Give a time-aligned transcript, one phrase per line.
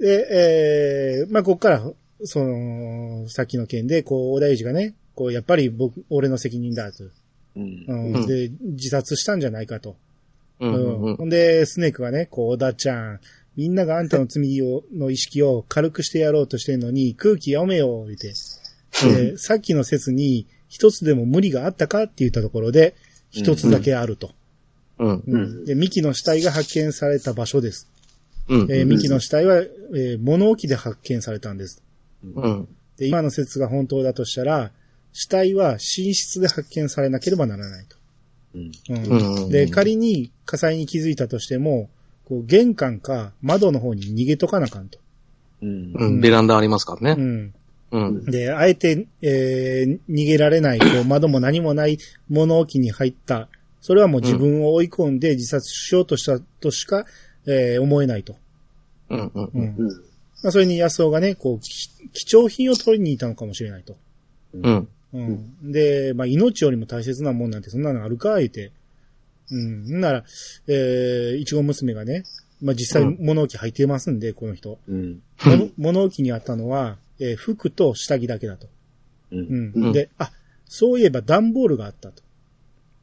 [0.00, 1.82] で、えー、まあ、ここから、
[2.24, 7.04] その、さっきの件で、こう、小田裕二がね、こう、やっぱり僕、俺の責任だと。
[7.56, 7.94] うんう。
[7.94, 9.96] んうんで、自殺したんじゃないかと。
[10.60, 13.20] うんうんうんほんで、スネークがね、こう、小田ちゃん、
[13.56, 18.32] みんながあんたの罪を、の意識を軽くしてやろうとしてんのに、空気読めよ、言って。
[19.06, 22.94] で、さっきの説に、一つでも無理があったかって言ったところで、
[23.30, 24.30] 一つだけあると。
[24.98, 25.22] うん。
[25.26, 27.90] うんで、ミキの死体が発見された場所です。
[28.50, 28.70] うん。
[28.70, 31.82] えーミキの死体は、えー物置で発見されたんです。
[32.22, 32.68] うん。
[32.98, 34.72] で、今の説が本当だとしたら、
[35.12, 35.78] 死体は寝
[36.12, 37.96] 室で発見されなければならないと。
[38.54, 38.58] う
[39.48, 39.50] ん。
[39.50, 41.88] で、仮に火災に気づいたとしても、
[42.24, 44.98] こう玄関か窓の方に逃げとかなあかんと。
[45.62, 45.92] うん。
[45.94, 46.20] うん。
[46.20, 47.22] ベランダありますからね。
[47.22, 47.54] うん。
[47.92, 48.24] うん。
[48.24, 53.48] で、あえて、えー逃げられない、こう窓も何もない物置に入った。
[53.80, 57.06] それはもう自分を追い込んで自殺しようとしたとしか、
[57.46, 58.36] えー思えないと。
[59.10, 59.32] うん。
[59.34, 59.50] うん。
[59.54, 59.74] うん。
[59.78, 59.88] うん。
[60.42, 63.96] まあ、それに安尾がね、こう、き貴重品を取りに行ったのかもしれないと。
[64.54, 64.88] うん。
[65.12, 65.72] うん。
[65.72, 68.72] で、まあ、命よりも大切なもんなんてそんなのあるか、言うて。
[69.50, 69.98] うん。
[69.98, 70.24] んなら、
[70.68, 72.24] えー、いちご娘がね、
[72.62, 74.78] まあ、実際うん物置入ってますんで、この人。
[74.88, 75.20] うん。
[75.44, 78.68] 物物置にあったのは、えー服と下着だけだと。
[79.32, 79.36] う。
[79.36, 79.72] うんん。
[79.74, 80.30] うんで、あ、
[80.66, 82.22] そういえば段ボールがあったと。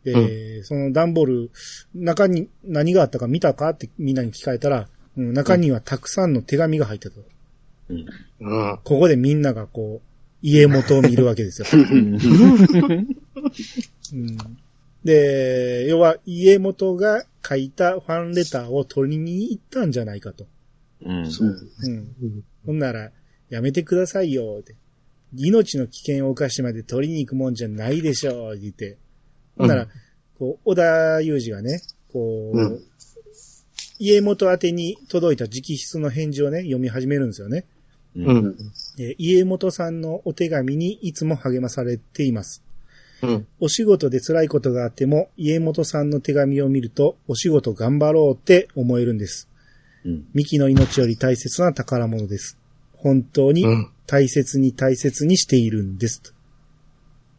[0.03, 1.52] で、その段ボール、
[1.94, 7.21] 中に何があったか見たかってみんなに聞かれたら、うん、中にはたくさんの手紙が入ってたと。
[7.89, 8.05] うん。
[8.39, 8.79] うん。
[8.83, 10.07] ここでみんながこう、
[10.41, 11.67] 家元を見るわけですよ。
[14.13, 14.38] うん
[15.03, 20.45] で、要は家元が書いたファンレターを取りに行ったんじゃないかと。
[21.05, 21.23] うん。
[21.23, 22.43] うん。
[22.65, 23.11] ほんなら、
[23.49, 24.75] やめてくださいよ、って。
[25.33, 28.97] 命の危険を冒してまで取りに行くもんじゃないでしょう、言って。
[29.57, 29.89] ほんなら、うん
[30.38, 32.83] こう、小田裕二がね、こう、うん
[34.00, 37.66] 家元宛てに届いた直筆の返事をね、読み始めるんですよね。
[38.16, 38.56] うん。
[39.00, 42.64] えー家元さんのお手紙にいつも励まされています。
[43.23, 43.48] うん。
[43.59, 49.50] お仕事で辛いことがあっても、家元さんの手紙を見ると、お仕事頑張ろうって思えるんです。
[50.06, 50.25] うん。
[50.34, 52.57] ミキの命より大切な宝物です。
[52.94, 53.91] 本当にうん。
[54.06, 56.22] 大切に大切にしているんです。
[56.22, 56.31] と。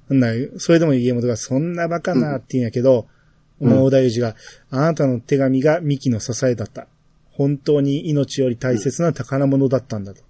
[0.09, 3.18] そんな、それでも家元がそんなバカなって言うんやけど、うん
[3.61, 4.37] もう小田裕二が、
[4.71, 6.87] あなたの手紙がミキの支えだった。
[7.31, 10.23] 本当に命より大切な宝物だったんだと。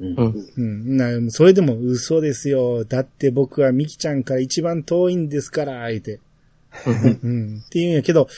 [0.00, 0.48] うんうん。
[0.56, 0.96] うん。
[0.96, 2.84] な、それでも嘘ですよ。
[2.84, 6.20] だって僕はミキちゃんから一番遠いんですから、言うて。
[7.22, 7.58] うん。
[7.58, 8.28] って言うんやけど、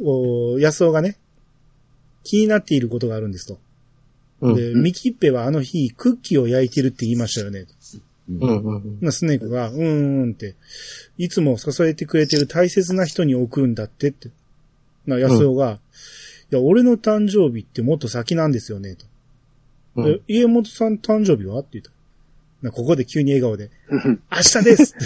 [0.00, 1.16] お安尾がね、
[2.24, 3.58] 気になっていることがあるんですと。
[4.40, 4.54] うん。
[4.54, 7.66] で、ミキッペはあの日、クッキーを焼いてるって言いましたよね。
[8.28, 8.40] うん。
[8.40, 8.98] うん。
[9.00, 10.54] なスネークが、うーんって、
[11.18, 14.30] いつも支えてくれてる大切な人に送るんだってって。
[15.06, 15.80] な、安尾が、
[16.50, 19.06] いや、俺の誕生日ってもっと先なんですよね、と。
[19.06, 19.12] うん
[20.08, 21.58] え家元さん誕生日は？
[21.58, 21.90] って言った。
[22.62, 24.94] な、ここで急に笑顔で、明日です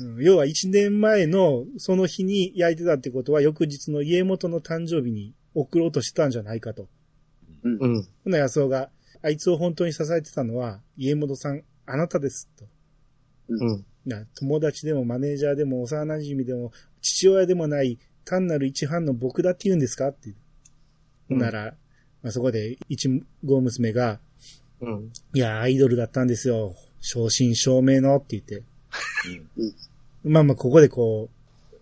[0.00, 6.86] うん要は一年前のその日に焼いてたってことは翌日の家元の誕生日に送ろうとしてたんじゃないかと。
[7.64, 8.02] うん。
[8.24, 8.90] ほな安尾が、
[9.26, 12.64] あいつを本当に支えてたのは家元さん、あなたです、と。
[13.48, 13.84] うん。
[14.06, 16.70] な友達でもマネージャーでも幼馴染でも
[17.02, 20.30] 父親でもない単なる一班の僕だって言うんですかって。
[21.30, 21.74] うんなら、
[22.22, 23.08] まあ、そこで一
[23.44, 24.20] 号娘が、
[24.80, 25.12] うん。
[25.34, 26.76] いや、アイドルだったんですよ。
[27.00, 28.62] 正真正銘のって言って。
[30.22, 31.30] まあまあ、ここでこ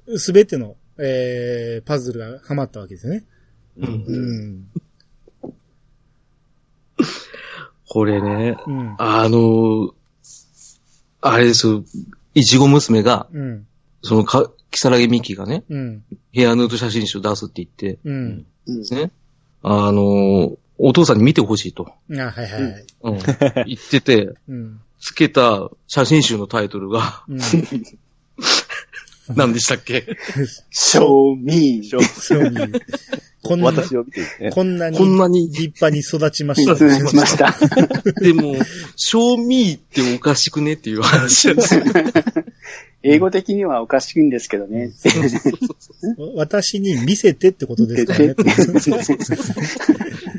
[0.07, 3.25] う、すべての、えー、パズルがハマったわけですよね。
[3.77, 4.05] うん。
[4.07, 4.71] うん。
[7.89, 8.95] これね、うん。
[8.99, 9.95] あの、
[11.21, 11.85] あれですよ、
[12.35, 13.67] いちご娘が、うん。
[14.03, 16.05] そのか、キサラゲミキがね、うん。
[16.33, 18.47] ヘアヌード写真集出すって言って、うん。
[18.91, 19.11] ね、
[19.63, 22.87] あの、お父さんに見てほしいと、あ、はいはい。
[23.03, 23.19] うん、
[23.67, 24.81] 言ってて、 うん。
[25.01, 27.39] つけた写真集のタイトルが、うん。
[29.37, 30.07] 何でしたっけ
[30.73, 31.83] ？show me.
[31.85, 32.73] そういう。
[33.45, 34.51] こんな、私を見てね。
[34.51, 36.75] こんなにこんなに立派に育ちました。
[36.75, 37.55] そうしました。
[38.21, 38.57] でも、
[38.97, 41.83] 賞味っておかしくねっていう話なんですよ。
[43.07, 44.91] 英語的にはおかしいんですけどね。
[46.37, 48.35] 私に見せてってことですからね。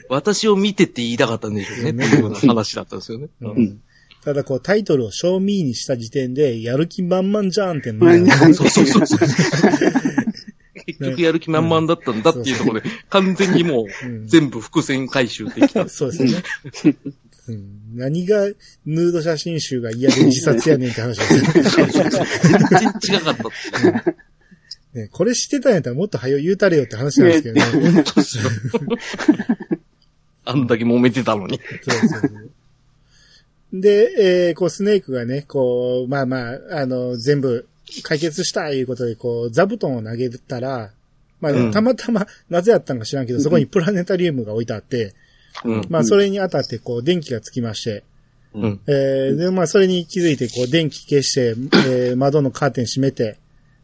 [0.09, 1.91] 私を見てって言いたかったんでしょうね。
[1.91, 3.27] っていうような話だったんですよね。
[3.41, 3.79] ううんん
[4.25, 8.11] ただこうタイトルを賞味にした時点で、やる気満々じゃんってな
[8.55, 9.19] そうそうそうそう。
[11.05, 15.87] 結局やる気満々だったんだっていうところで、完全にもううん全部伏線回収できた。
[15.89, 16.43] そうですね。
[17.47, 18.47] うん何が
[18.85, 21.85] ヌード写真集が嫌で自殺やねんって話ですよ。
[21.87, 24.15] 全然違かったっね。
[24.95, 28.03] ね、これ知ってたんやったらもっと早う言うたれよって話なんですけどね。
[30.45, 31.59] あんだけ揉めてたのに。
[31.83, 32.51] そうそうそう。
[33.73, 37.67] で、えー、こう、スネークがね、こう、まあまあ、あの、全部
[38.03, 40.91] 解決したいうことで、こう、座布団を投げたら、
[41.39, 45.13] まあ、うんたまたま、なぜやったのか知らんけど、そこにプラネタリウムが置いてあって、
[45.63, 45.81] うん。
[45.89, 48.03] まあ、それに当たって、こう、電気がつきまして、
[48.53, 48.79] うん。
[48.87, 51.55] えー、で、まあ、それに気づいて、こう、電気消して、
[51.89, 53.37] えー、窓のカーテン閉めて、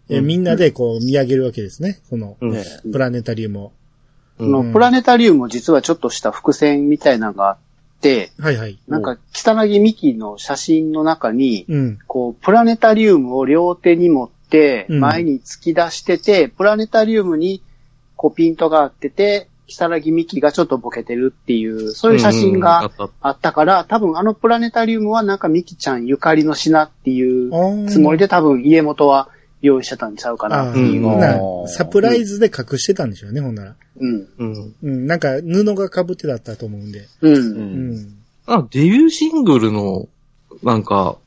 [0.10, 2.52] えみんなで、こう、見上げるわけですね、この、うん。
[2.52, 3.72] ねプラネタリウムを。
[4.38, 7.71] このプラネタリウムも実はちょっとした伏線みたいなのがあって、
[8.40, 8.78] はいはい。
[8.88, 12.00] なんか、北木美希の写真の中に、うん。
[12.08, 17.62] こう、プラネタリウムを両手に持って、うん前に突き出してて、プラネタリウムに、
[18.18, 23.10] こう、ピントがあってて、北木美希がちょっとボケてるっていう、そういう写真がった。
[23.22, 29.30] あったから、多分あのプラネタリウムはなんか美希ちゃんゆかりの品っていうつもりで多分家元は
[29.62, 33.76] 用意してたんちゃうかなっていうサプライズで隠してたんでしょうね、ほんなら。
[34.00, 34.28] うん。
[34.38, 34.76] うん。
[34.82, 37.08] うん、なんか布が被ってだったと思うんで。
[37.22, 37.30] う。
[37.30, 38.18] うんん。
[38.48, 40.08] あ、デビューシングルの、
[40.64, 41.18] なんか、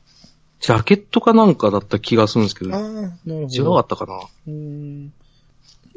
[0.59, 3.47] ジャケットかなんかだった気がするんですけど、ああ、なるほど。
[3.47, 4.19] 違かったかな？
[4.47, 5.13] うん。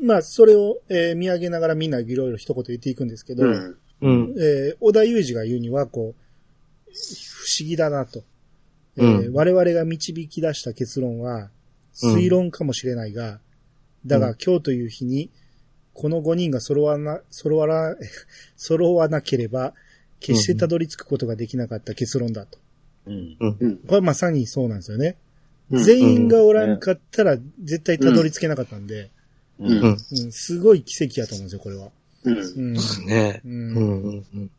[0.00, 3.76] まあ、それを、えー見上げながらみんないろいろ一言言っていくんですけど、うん。
[4.02, 4.35] うん。
[4.38, 8.23] えー小田裕二が言うには、こう、不思議だなと。
[8.96, 11.50] えーうん我々が導き出した結論は、
[11.99, 13.41] 推論かもしれないが、
[14.06, 15.31] だが今日という日に、
[15.95, 17.97] この5人が揃わな、揃わな、
[18.56, 19.75] 揃わなければ、
[20.21, 22.59] 決してたどり着くことができなかった結論だと。
[23.06, 23.37] うん。
[23.41, 23.77] うん。
[23.79, 25.17] これはまさにそうなんですよね。
[25.71, 29.11] うん全員がおらんかったら、絶対たどり着けなかったんで、
[29.59, 29.83] ううん。
[29.85, 31.91] うん、すごい奇跡やと思うんですよ、これは。
[32.25, 32.39] うん。
[32.39, 33.43] うんですね。
[33.45, 33.77] ううんん。
[33.77, 34.27] うん。
[34.35, 34.50] うん。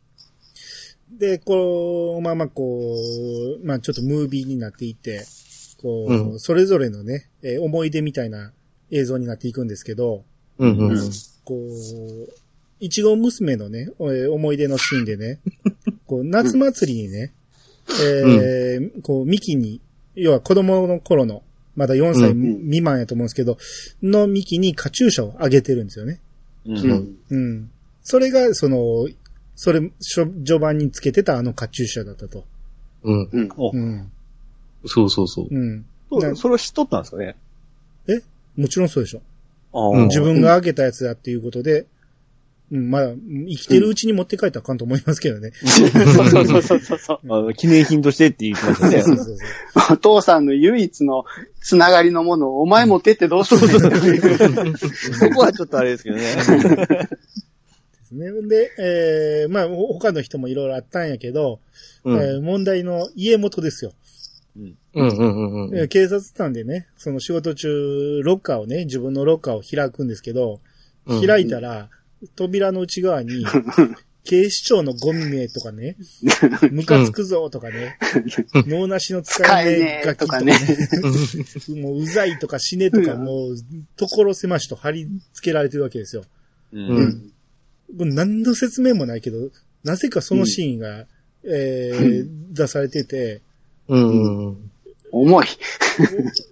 [1.18, 2.96] で、こう、まあまあこ
[3.60, 5.24] う、まあちょっとムービーになっていって、
[5.80, 8.52] こう、うんそれぞれのね、えー思い出みたいな
[8.90, 10.24] 映像になっていくんですけど、
[10.58, 10.76] うん。
[10.76, 11.10] うん。
[11.44, 12.32] こう、
[12.80, 15.40] いちご娘のね、えー思い出のシーンでね、
[16.06, 17.32] こう、夏祭りにね、
[17.88, 19.80] えーこう、ミキに、
[20.14, 21.42] 要は子供の頃の、
[21.76, 23.56] まだ4歳うん未満やと思うんですけど、
[24.02, 26.20] のミキにカチューシャをあげてるんですよね。
[26.66, 26.72] う。
[26.72, 27.16] うんん。
[27.30, 27.70] うん。
[28.02, 29.08] それが、その、
[29.56, 32.44] それ、序盤につけてたあのカチューシャだったと。
[33.02, 33.28] うん。
[33.72, 34.12] うん。
[34.86, 35.46] そうそうそう。
[35.50, 35.84] うん。
[36.10, 37.36] そうそれを知っとったんですかね？
[38.56, 39.22] もちろんそうでしょ。
[39.72, 41.86] あうん自分があげたやつだっていうことで、
[42.72, 43.12] うん、まあ、
[43.48, 45.52] 生きてるうちに持って帰ったらあかんと思いますけどね。
[45.52, 47.20] そうそうそうそうそう。
[47.24, 49.02] あの記念品としてって言ってましたね。
[49.02, 49.36] そうそうそう。
[49.94, 51.24] お父さんの唯一の
[51.60, 56.22] つながりのものをお前持ってってどうするの そこはちょっとあれですけどね。
[56.22, 56.36] で
[58.04, 58.30] すね。
[58.48, 61.58] で、えー、まあ、ほ他の人もいろいろあったんやけど、
[62.04, 62.16] うん。
[62.16, 63.92] えー問題の家元ですよ。
[64.56, 64.76] うん。
[64.94, 65.68] うん。
[65.68, 65.78] うん。
[65.78, 70.60] えー警察官でね、その仕事中、ロッカーをね、自分のロッカーを開くんですけど、
[71.06, 71.88] うん開いたら、
[72.36, 73.44] 扉の内側に、
[74.22, 75.96] 警視庁のゴミ名とかね、
[76.70, 77.96] ムカつくぞとかね、
[78.66, 80.52] 脳なしの使えねえガキとかね、
[81.80, 83.56] もううざいとか死ねとかもう、
[83.96, 86.24] 所狭しと貼り付けられてるわけですよ。
[86.72, 86.78] う。
[86.78, 87.32] うん
[87.98, 89.50] う何の説明もないけど、
[89.82, 91.06] なぜかそのシーンが、
[91.44, 93.40] えー出されてて、
[93.90, 94.46] うん。
[94.46, 94.70] うん。
[95.12, 95.46] 重い。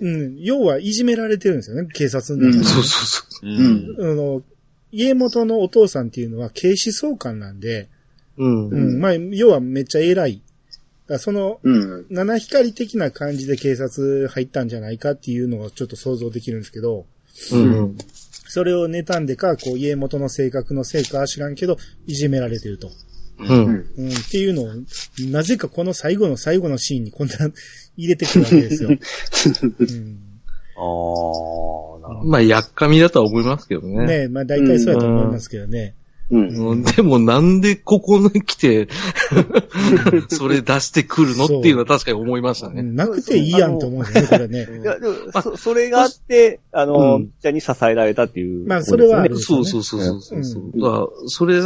[0.00, 2.64] うん、要はいじめられてるんですよね、警察の中で。
[2.64, 3.48] そうそうそう。
[3.48, 4.12] うん。
[4.12, 4.42] あの、
[4.90, 7.88] 家元のお父さんっていうのは警視総監なんで、
[8.36, 8.68] うん。
[8.68, 10.42] うん、まあ、要はめっちゃ偉い。
[11.18, 12.06] その、うん。
[12.10, 17.06] 七光的な感じで警察入ったんじゃないかっていうのがちょっと想像できるんですけど、
[17.52, 17.96] うん。
[18.48, 21.76] それを妬んでか、こう、家元の性格のせいかは知らんけど、
[22.06, 22.90] いじめられてると。
[23.38, 23.86] うん。
[23.96, 24.66] うん、っていうのを、
[25.30, 27.34] なぜかこの最後の最後のシーンにこんな
[27.96, 28.90] 入れてくるわけですよ。
[28.90, 28.98] うん、ああ、
[32.00, 32.24] なるほど。
[32.24, 34.06] まあ、やっかみだとは思いますけどね。
[34.06, 35.94] ねえ、まあ大体そうやと思いますけどね。
[36.30, 36.48] うん。
[36.70, 38.88] うんでもなんでここに来て、
[40.28, 42.82] それ出してくるのっていうのは確かに思いましたね。
[42.82, 44.80] うんなくていいやんと思うんですよね、これね。
[44.82, 48.66] いや、でも、そ、それがあって、あの、うんちゃんに支えられたっていう。
[48.66, 50.62] まあそれはあるそうそうそうそうそう。
[50.74, 51.60] うんそれ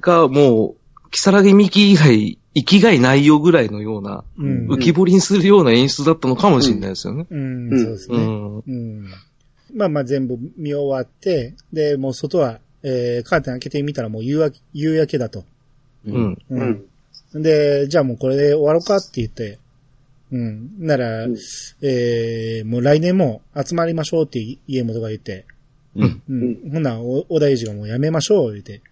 [0.00, 4.68] がもう、キサラギミキ以外、生きがいないよぐらいのような、うん。
[4.68, 7.26] 浮き彫りにするような演出だったのかもしれないですよね。
[7.30, 8.16] うん、うんそうですね。
[8.16, 8.56] うん。
[8.58, 9.06] うん。
[9.74, 15.44] まあまあ全部見終わって、で、もう外は、えー、カーテン開けてみたらもう夕焼け夕焼けだと。
[16.06, 16.38] うん。
[16.50, 16.54] う
[17.34, 17.42] うん。
[17.42, 19.58] で、じゃあもうこれで終わろうかって言って、
[20.32, 20.70] うん。
[20.78, 21.36] なら、うん
[21.82, 25.44] えー、もう来年も集まりましょうって家元が言って、
[25.96, 26.22] うん。
[26.28, 26.70] うん。
[26.72, 28.82] ほんなら、お小田裕二がもうやめましょう言って、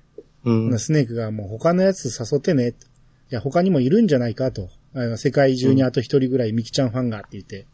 [0.47, 0.79] うん。
[0.79, 2.69] スネークがもう他のやつ誘ってね。
[2.69, 4.71] いや、他にもいるんじゃないかと。
[4.95, 7.67] あの世界中にあと一人ぐらいミキちゃんファンがって言って。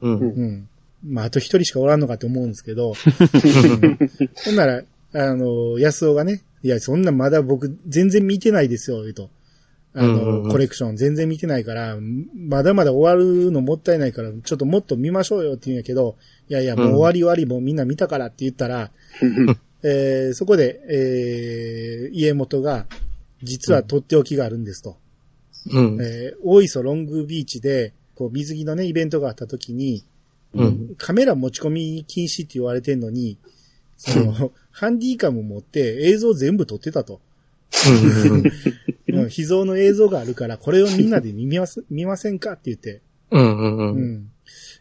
[0.00, 0.18] うん。
[0.20, 0.68] うん。
[1.04, 3.98] まあ、あと一人しかおらんのかって思うんですけど、う ん
[4.44, 4.82] ほんなら、
[5.14, 9.30] あの、安尾がね、いや、そんなまだ僕全然見てないですよ、言うと。
[9.94, 11.98] あうんうんうの、んコレクション全然見てないから、
[12.34, 16.16] まだまだ終わるのもったいないから、ちょっともっと見ましょうよって言うんやけど、
[16.48, 18.90] いやいや、もう終わり終わり、もうみんな見たからって言ったら、
[19.82, 22.86] えーそこで、えー家元が、
[23.42, 24.96] 実はとっておきがあるんですと。
[25.70, 25.98] うん。
[26.00, 30.04] えー大磯ロングビーチで、こう、水着のね、イベントがあった時に、
[30.54, 30.94] うん。
[30.98, 33.38] カメラ持ち込み禁止って言われてんのに、
[33.96, 37.20] その、ハンディカム持って映像全部撮ってたと。
[38.28, 38.38] うん。
[38.38, 38.42] うん
[39.28, 43.00] 秘蔵の映像があるから、これをみんなで見ます、見ませんかって言って。
[43.30, 43.58] うん。
[43.58, 43.76] うん。
[43.76, 44.31] ううん。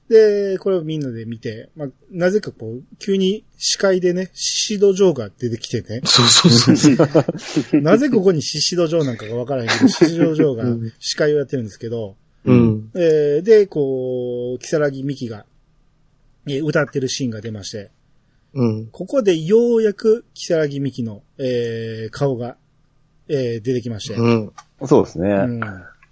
[0.10, 0.14] ん。
[0.14, 6.02] で、これをみんなで見て、まあ、なぜかこう、急に視界でね、シシド城が出てきてね。
[6.06, 7.82] そうそうそう。
[7.82, 12.16] なぜここにシシド城なんかがわからないけど、 シシド城がうん司会をやってるんですけど、
[12.46, 12.90] うん。
[12.96, 15.46] えーで、こう、キサラギミキが、
[16.48, 17.92] えー歌ってるシーンが出まして、
[18.54, 18.88] うん。
[18.88, 22.58] ここでようやく、キサラギミキの、えー顔が、
[23.28, 24.52] えー出てきまして、うん。
[24.86, 25.30] そうですね。
[25.30, 25.62] うん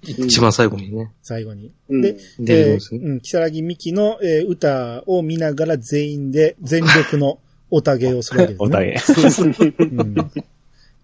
[0.01, 1.11] 一番最後にね。
[1.21, 1.71] 最後に。
[1.89, 2.99] うんで、えー出てきますね。
[3.03, 7.39] うん、キサラギミキの、えー歌を見ながら全員で全力の
[7.69, 9.53] おたげをするわけです、ね。
[9.57, 9.85] おたげ。
[9.85, 10.13] うん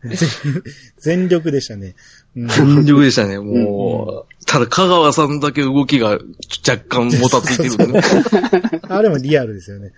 [0.06, 0.64] 全
[1.00, 1.96] 全力でしたね。
[2.36, 4.46] うん全力でしたね、もう。
[4.46, 6.20] ただ、香川さんだけ動きが
[6.68, 7.94] 若干もたついてる。
[8.88, 9.92] あれもリアルですよね。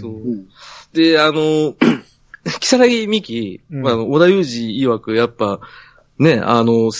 [0.00, 0.48] そううん
[0.92, 1.74] で、あの、
[2.60, 5.60] 木更木美希、うんまあ、小田裕二曰く、やっぱ、
[6.18, 6.90] ね、あの、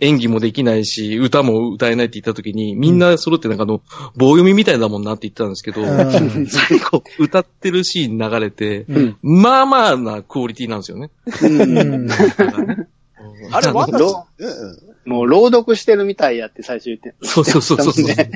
[0.00, 3.82] 演技もできないし、歌も歌えないって言った時に、みんな揃ってなんかあの、
[4.16, 11.10] 棒読みみたいだもんなって言ってたんですけど、うん最後、歌ってるシーン流れて、うんまあまあなクオリティなんですよね。
[11.42, 12.08] うん
[13.50, 14.26] あれ、ままた、ロ
[15.04, 17.14] もう朗読してるみたいやって最初言って。
[17.22, 18.04] そうそうそうそう。
[18.06, 18.30] ねで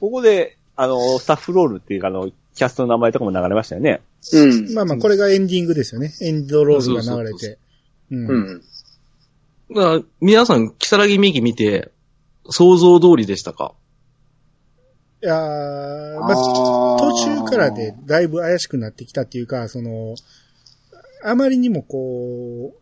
[0.00, 4.00] ここで、あの、スタッフロールっていうか、あの、キャストの名前とかも流れましたよね。
[4.32, 4.74] うん。
[4.74, 6.12] まあまあ、これがエンディングですよね。
[6.20, 7.58] エンドロールが流れそうそうそうて。
[8.10, 8.62] うんうん。
[9.74, 11.90] だ皆さん、木更木美希見て、
[12.50, 13.74] 想像通りでしたか？
[15.22, 16.36] いやーまあ、
[17.00, 20.14] 途中からでだいぶ怪しくなってきたっていうか、その、
[21.24, 22.72] あまりにもこ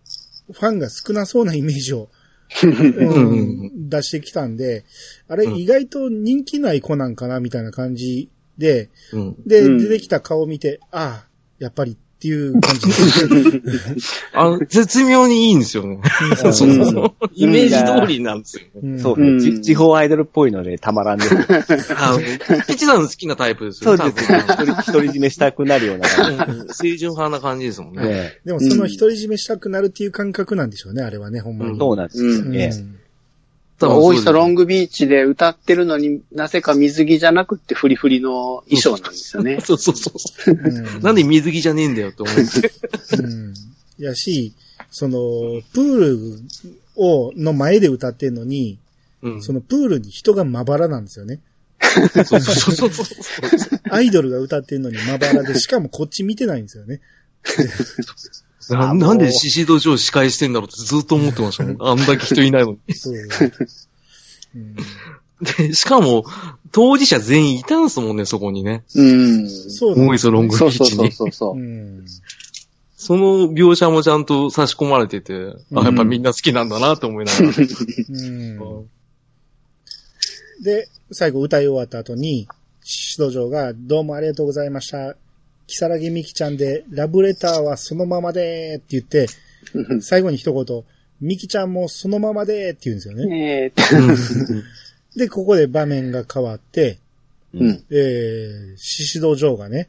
[0.49, 2.09] う、ファンが少なそうなイメージを、
[2.62, 4.85] ううんん、出してきたんで、
[5.26, 5.57] あれうん。
[5.57, 9.37] 意外と人気ない子なんかなみたいな感じで、うん。
[9.45, 9.78] で、うん。
[9.78, 11.28] 出てきた顔を見て、ああ、
[11.59, 14.25] やっぱりっていう感じです。
[14.32, 16.00] あの、絶妙にいいんですよね。
[16.37, 17.26] そうそうそう。
[17.35, 18.62] イメージ通りなんですよ
[18.99, 19.38] そう、うん。
[19.38, 21.35] ち地方アイドルっぽいのでたまらんです。
[21.94, 22.18] あの、
[22.66, 23.99] ピチさん好きなタイプですよね。
[23.99, 24.44] そうですね。
[24.87, 26.08] 独り占めしたくなるような。
[26.08, 26.66] 感多分うん。
[26.68, 27.92] 清純派な感じですもん。
[27.92, 28.00] じ。
[28.00, 28.06] ね。
[28.06, 30.70] ねでもその独り占めしたくなるっていう感覚なん。
[30.70, 31.58] でしょうね、あれはね、ほん。
[31.58, 31.78] まに。
[31.78, 32.06] そうなん。
[32.08, 32.50] ですようん。
[32.50, 32.73] ね。
[33.78, 34.64] 多分大磯ロング。
[34.64, 39.61] グビーチで歌ってるのになぜか水着じゃなくってフリフリの衣装なんですよね。
[39.64, 40.11] そうそうそ
[40.47, 40.50] う。
[40.50, 42.73] うんなんで水着じゃねえんだよって思って。
[43.18, 43.54] うん。
[43.99, 44.54] やし、
[44.90, 45.18] その、
[45.73, 46.18] プール
[46.97, 48.78] を、の前で歌ってんのに、
[49.23, 49.42] うん。
[49.42, 51.40] そのプールに人がまばらなんですよね。
[51.80, 53.80] そうそうそうそう。
[53.90, 57.00] アイドルが歌ってんのにまばらで、しかもこっち見てないんですよね。
[58.70, 61.76] ななんでシシド城司会してんだろうってずっと思ってましたもん。
[61.87, 62.78] あんだけ人いないのに。
[62.94, 63.14] そう。
[64.54, 64.76] うん、
[65.68, 66.25] で、しかも、
[66.73, 68.85] 当事者全員いたんすもんね、そこにね。
[68.94, 69.49] うん。
[69.49, 71.12] そうです大磯ロングビそうそうーチに。
[71.12, 71.62] そうそうそうう。
[71.62, 72.06] ん。
[72.96, 77.46] その描写もちゃんと差し込まれてて、うんあ、やっぱみんな好きなんだなって思いながら。
[77.46, 78.88] うん。
[80.62, 82.49] で、最後歌い終わった後に、
[82.82, 85.16] シド城が、どうもありがとうございました。
[85.66, 89.26] キサラギミキちゃんで、ラブレターはそのままでって言って、
[90.00, 90.85] 最後に一言、
[91.20, 93.26] ミキちゃんもそのままでって言うんですよね。
[93.26, 93.73] ね
[95.16, 96.99] で、ここで場面が変わって、
[97.54, 97.58] え。
[97.58, 97.85] うん。
[97.90, 99.88] えー、シシド城がね、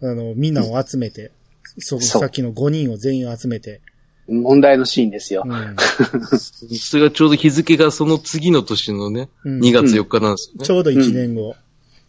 [0.00, 1.30] あの、みんなを集めて、
[1.78, 3.80] そそうさっきの5人を全員集めて、
[4.28, 5.48] 問題のシーンですよう。
[5.48, 5.76] ん
[6.78, 10.66] それがちょうど日付がその次の年のね、うん2月4日なんですよね。
[10.66, 11.56] ちょうど1年後。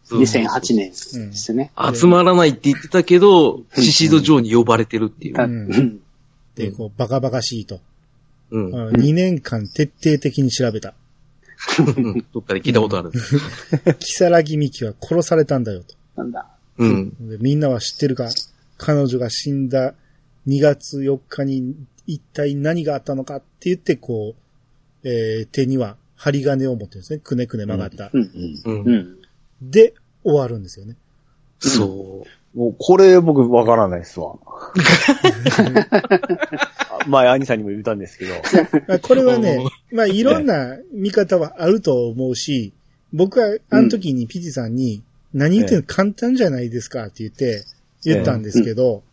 [0.03, 1.71] そう2008年ですね。
[1.93, 5.99] 集まらないって言ってたけど、シシド城に呼ばれてるっていう。
[6.55, 7.79] で、こう、バカバカしいと。
[8.51, 8.89] うん。
[8.89, 10.93] 2年間徹底的に調べた。
[11.79, 13.11] うんどっかで聞いたことある。
[13.99, 15.95] キサラギミキは殺されたんだよと。
[16.17, 16.45] なんだ。
[16.77, 17.29] うん。
[17.29, 18.29] でみんなは知ってるか？
[18.77, 19.93] 彼女が死んだ
[20.47, 21.73] 2月4日に
[22.05, 24.35] 一体何があったのかって言って、こ
[25.03, 27.19] う、えー手には針金を持ってるんですね。
[27.19, 28.09] くねくね曲がった。
[28.13, 28.31] うん。
[28.65, 28.83] うん。
[28.83, 29.17] うん。
[29.69, 29.93] で、
[30.23, 30.95] 終わるんですよね。
[31.59, 34.37] そもう、これ僕わからないですわ。
[37.07, 38.33] 前、兄さんにも言ったんですけど。
[38.87, 42.73] まあこれはね、まあいろんな見方はあると思うし、
[43.11, 45.03] 僕はあの時にピチさんに、
[45.33, 47.65] 何言ってんの簡単じゃないですかって言って、
[48.03, 49.03] 言ったんですけど、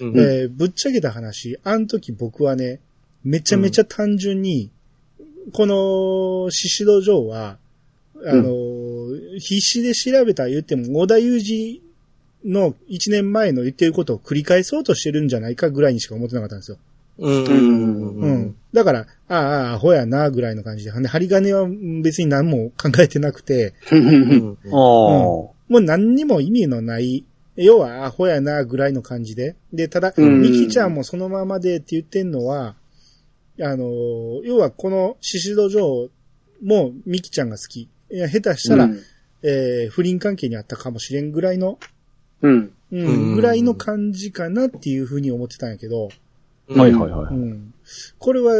[0.00, 2.80] うんえーぶっちゃけた話、あの時僕はね、
[3.24, 4.70] めちゃめちゃ単純に、
[5.52, 7.58] この、獅子道場は、
[8.24, 8.65] あのー
[9.38, 11.82] 必死で調べたら言っても、小田裕二
[12.44, 16.78] の1年前の言ってることを繰り返そうとしてるんじゃないかぐらいにしか思ってなかったんですよ。
[17.18, 17.44] うん。
[17.44, 18.56] ううんうん。
[18.72, 20.92] だから、ああ、ああ、アホやな、ぐらいの感じで。
[20.92, 21.66] で、針金は
[22.02, 24.58] 別に何も考えてなくて、うん。
[24.64, 24.72] ああ。
[24.72, 27.24] もう何にも意味のない、
[27.56, 29.56] 要はアホやな、ぐらいの感じで。
[29.72, 32.76] で、ただ、うんミキちゃんもそのままでって言ってんのは、
[33.60, 33.86] あの、
[34.44, 36.08] 要はこの獅子道場
[36.62, 37.88] もミキちゃんが好き。
[38.10, 39.00] いや、下手したら、うん
[39.42, 41.78] えー不倫関係にあったかもしれんぐらいの、
[42.42, 42.72] うん。
[42.92, 46.08] うん、うんぐらいの感じかなっていうふうに思ってたんやけど、
[46.68, 47.34] はいはいはい。
[47.34, 47.74] うん。
[48.18, 48.52] これは、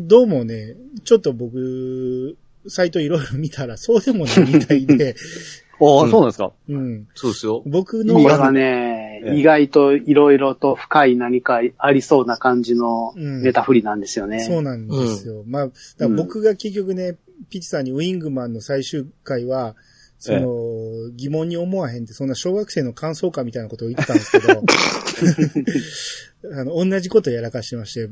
[0.00, 2.36] どうもね、ちょっと僕、
[2.68, 5.16] サイトいろいろ見たら、そうでもないみたいで、
[5.80, 6.52] ああ、うんそうなんですか？
[6.68, 7.08] うん。
[7.14, 7.62] そうですよ。
[7.66, 14.40] 僕の、これがねえ、え意外といろいろと深い何かありそうな感じのうんネタフリなんですよね。
[14.40, 15.44] そうなんですよ。
[15.46, 17.16] まあ、だから僕が結局ね、
[17.50, 19.74] ピッチさんにウィングマンの最終回は、
[20.18, 24.62] その、疑問に思わへんって、そんな小学生の感想会みたいなことを言ってたんですけど、
[26.60, 28.08] あの、同じことやらかしてまして、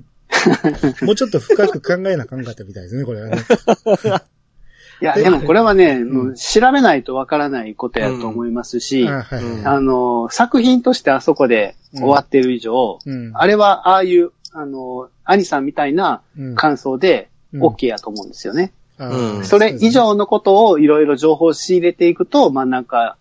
[1.05, 3.39] もうちょっと深く考えなあかんかったみたいですね、これはね。
[5.03, 13.33] いや、でもこれはね、もう調べないとわからないことやと思いますし、あはいはいうんあの、作品としてあそこで終わってる以上、うん。
[13.35, 18.73] あれはああいう、あの、兄さんみたいなうん感想でうん OK やと思うんですよね。
[19.45, 23.17] それ以上のことをいろいろ情報を仕入れていくと、まあなんか、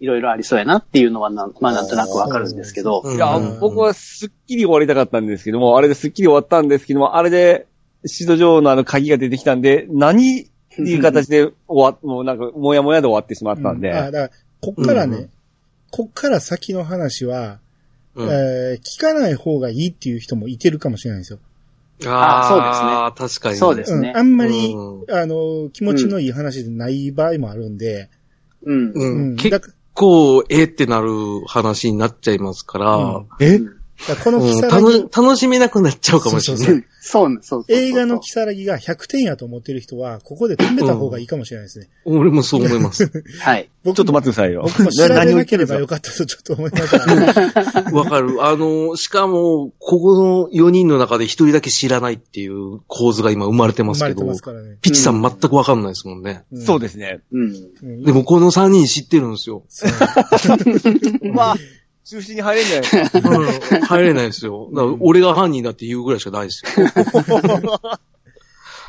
[0.00, 7.66] いろいろありそうやなっていうのはなん、まあなんとなくわかるんですけど、うんいやうん、僕はスッキリ終わりたかったんですけども、あれでスッキリ終わったんですけども、あれで、
[8.06, 13.90] シード上のあの鍵が出てきたんで、何っていう形で終わっ、もうなんか、もやもやで終わってしまったんで。
[13.90, 13.96] うん。
[13.96, 14.30] あ、だから、
[14.60, 15.30] こっからね、うん。
[15.90, 17.58] こっから先の話は、
[18.14, 18.28] うん。
[18.28, 21.40] えー聞かない方がいいっていう人もいてるかもしれないんですよ。
[22.06, 23.56] ああ、確かに。
[23.56, 24.10] そうですね。
[24.10, 25.04] うん、あんまり、うん。
[25.10, 28.10] あの、気持ちのいい話でない場合もあるんで、
[28.64, 28.90] うん。
[28.90, 29.32] ううん。
[29.34, 29.36] ん。
[29.36, 31.10] 結構、えってなる
[31.46, 33.26] 話になっちゃいますから、うん。
[33.40, 33.58] え？
[33.58, 33.64] ら
[34.22, 36.68] このうんキサラ楽ギ、楽しめなくなっちゃうかもしれない。
[36.68, 41.88] うんそうね、そうそうそう映画のキサラギが100点やと思ってる人は、ここで止めた方がいいかもしれないですね。
[42.04, 43.10] 俺もそう思います。
[43.40, 43.70] はい。
[43.82, 44.62] 僕 ちょっと待ってくださいよ。
[44.64, 46.82] 僕も調べ何を言なければよかったとちょっと思いまし。
[47.94, 48.44] わかる。
[48.44, 54.34] あの、しかも、ここの4人の中で1人だけ知らないっていう構図が今生まれてますけどね。
[54.82, 56.42] ピチさん全くわかんないですもんね。
[56.52, 57.20] んそうですね。
[57.32, 57.54] うん。
[57.82, 59.62] うんでもこの3人知ってるんですよ。
[61.32, 61.56] まあ、
[62.08, 63.30] 中心に入れんじゃないですか。
[63.38, 63.46] うん
[63.82, 64.68] 入れないですよ。
[64.74, 66.86] だから俺が犯人だって言うぐらいしかないですよ。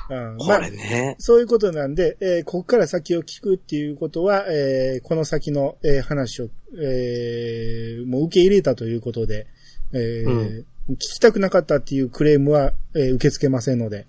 [0.09, 1.15] うん これね。
[1.19, 6.49] そういうことなんで、えーここから先を聞くっていうことは、えーこの先の、えー話を、
[6.81, 9.47] えーもう受け入れたということで、
[9.93, 14.07] えーうん聞きたくなかったっていうクレームは、えー受け付けませんので、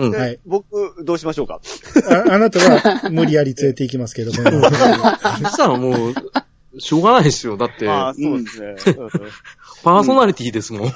[0.00, 0.10] うん。
[0.10, 1.60] はいで僕、どうしましょうか？
[2.10, 6.14] ああなたは無理やり連れて行きますけども、 そしたらもう、
[6.78, 7.56] しょうがないですよ。
[7.56, 8.74] だって、ああ、パそうですね。
[9.84, 10.92] ーソナリティですもん。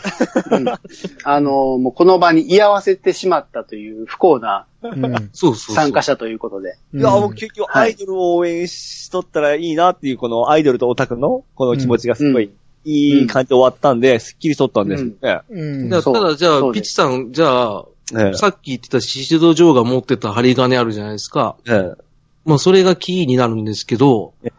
[1.25, 5.31] あの、もうこの場に居合わせてしまったという不幸なうん。
[5.33, 5.77] そうそう。
[5.77, 6.77] 参加者ということで。
[6.95, 12.51] いや、うん僕結局アイドルを応援しとったらいいなっていう、このアイドルとオタクのこの気持ちがすごい
[12.85, 15.41] いい感じで終わったんで、すっきりしとったんですよね。
[15.51, 15.91] うん。
[15.91, 18.35] ただじゃあ、ピチさん、じゃあ、ええ。
[18.35, 21.57] さっき言ってたシシドジョーが持ってた針金あるじゃないですか。
[21.69, 22.03] ええ。
[22.45, 24.51] まあ、それがキーになるんですけどえ、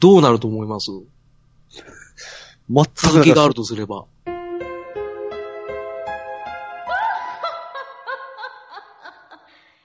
[0.00, 0.90] どうなると思います？
[2.70, 4.06] 全く続きがあるとすれば。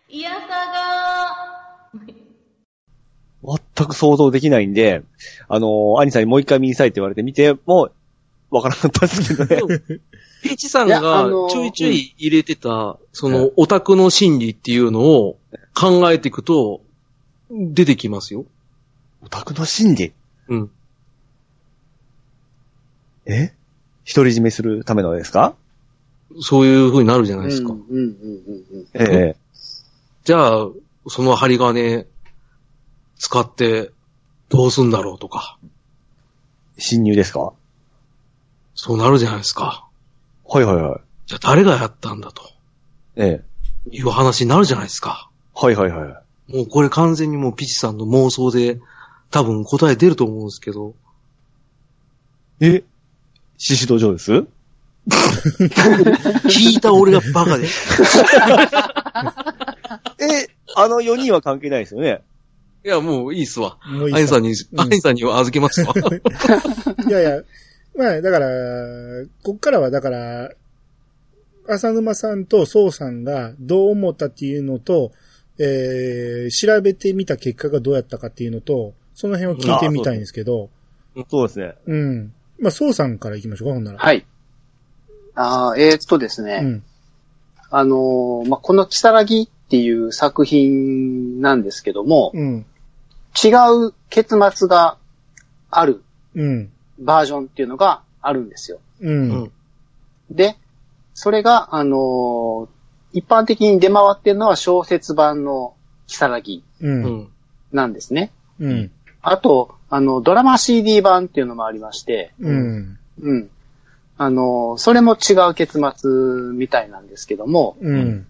[0.07, 1.35] いやさが
[3.77, 5.03] 全く想像できないんで、
[5.49, 7.89] あの、兄さんにもう一回見なさいって言われて見ても、
[8.49, 9.79] わからなかったですけどね。
[10.43, 15.37] ピチさんがちょいちょい入れてた、そのオタクの心理っていうのを
[15.73, 16.81] 考えていくと、
[17.51, 18.45] 出てきますよ。
[19.21, 20.13] オタクの心理？
[20.47, 20.71] うん。
[23.25, 23.53] え？
[24.07, 25.55] 独り占めするためのですか？
[26.41, 27.71] そういう風になるじゃないですか。
[27.73, 29.35] うんうんうんうんうんええ。
[30.23, 30.67] じゃあ、
[31.07, 32.05] その針金
[33.17, 33.91] 使って
[34.49, 35.57] どうすんだろうとか、
[36.77, 37.53] 侵入ですか？
[38.73, 39.87] そうなるじゃないですか。
[40.47, 41.01] はいはいはい。
[41.27, 42.43] じゃあ誰がやったんだと
[43.15, 43.95] ええ。
[43.95, 45.29] いう話になるじゃないですか。
[45.55, 46.53] はいはいはい。
[46.53, 48.79] もうこれ完全にもうピチさんの妄想で
[49.35, 50.93] 多分答え出ると思うんですけど、
[52.61, 52.85] え？
[53.57, 54.31] 獅子道場です？
[56.47, 57.67] 聞いた俺がバカで。
[60.23, 62.21] え、あの4人は関係ないですよね？
[62.85, 63.77] いや、もういいっすわ。
[63.85, 65.93] もういいアインさんに、うんアインさんには預けますわ。
[67.05, 67.43] いやいや、
[67.97, 68.47] まあ、だから、
[69.43, 70.49] こっからはだから、
[71.67, 75.11] 浅沼さんと宋さんがどう思ったっていうのと、
[75.59, 80.69] えー、調べてみた結果がどうやったかっていうのと、その辺を聞いてみたいんですけど、
[81.29, 81.75] そうですね。
[81.87, 82.33] うん。
[82.59, 83.97] まあ、宋さんから行きましょうか、ほんなら。
[83.97, 84.25] はい。
[85.33, 86.59] あーえーっとですね。
[86.61, 86.83] うん。
[87.71, 92.65] あのーまあ、このキサラギっていう作品なんですけども、うん。
[93.43, 93.49] 違
[93.87, 94.97] う結末が
[95.71, 96.03] ある
[96.35, 96.71] うん。
[96.99, 98.79] バージョンっていうのがあるんですよ。
[98.99, 99.09] う。
[99.09, 99.51] うんん。
[100.29, 100.57] で、
[101.13, 102.75] それが、あのー
[103.17, 105.73] 一般的に出回ってるのは小説版の
[106.05, 106.65] キサラギ。
[107.71, 108.33] なんですね。
[108.59, 108.91] うん。
[109.27, 112.99] あと、あの、ドラマ CD 版っていうのもありまして、うん。
[113.21, 113.49] うん。
[114.17, 116.09] あのーそれも違う結末
[116.53, 118.27] みたいなんですけども、うん。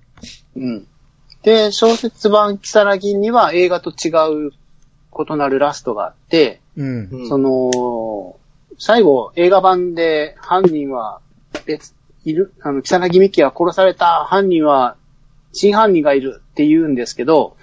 [0.55, 0.87] うん。
[1.43, 4.09] で、小説版キサラギには映画と違
[4.47, 4.51] う
[5.11, 7.09] 異なるラストがあって、うん。
[7.11, 8.37] うんその、
[8.79, 11.19] 最後映画版で犯人は
[11.65, 14.95] 別、いる、あの、キサラギミキは殺された犯人は、
[15.51, 17.57] 真犯人がいるって言うんですけど、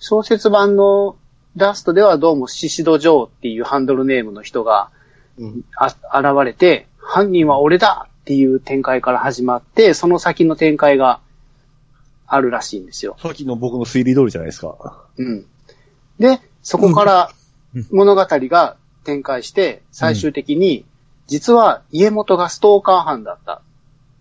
[0.00, 1.16] 小説版の
[1.56, 4.90] ラストではどうもシシド・ジョーっていうハンドルネームの人が
[5.38, 5.64] うん。
[5.76, 11.20] あ現れて、犯人は俺だっていう展開から始まって、その先の展開が
[12.26, 13.16] あるらしいんですよ。
[13.20, 15.04] さっきの僕の推理通りじゃないですか。
[15.16, 15.46] うん。
[16.18, 17.30] で、そこから
[17.90, 20.84] 物語が展開して、最終的に、
[21.26, 23.60] 実は家元がストーカー犯だったっ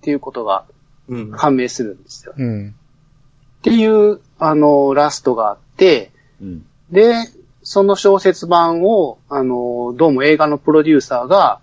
[0.02, 0.66] ていうことが
[1.08, 1.32] うん。
[1.32, 2.34] 判明するんですよ。
[2.36, 2.70] うん。
[2.70, 6.66] っていう、あの、ラストがあって、うん。
[6.92, 7.16] で、
[7.64, 11.60] その小説版を、あの、どうも映画のプロデューサーが、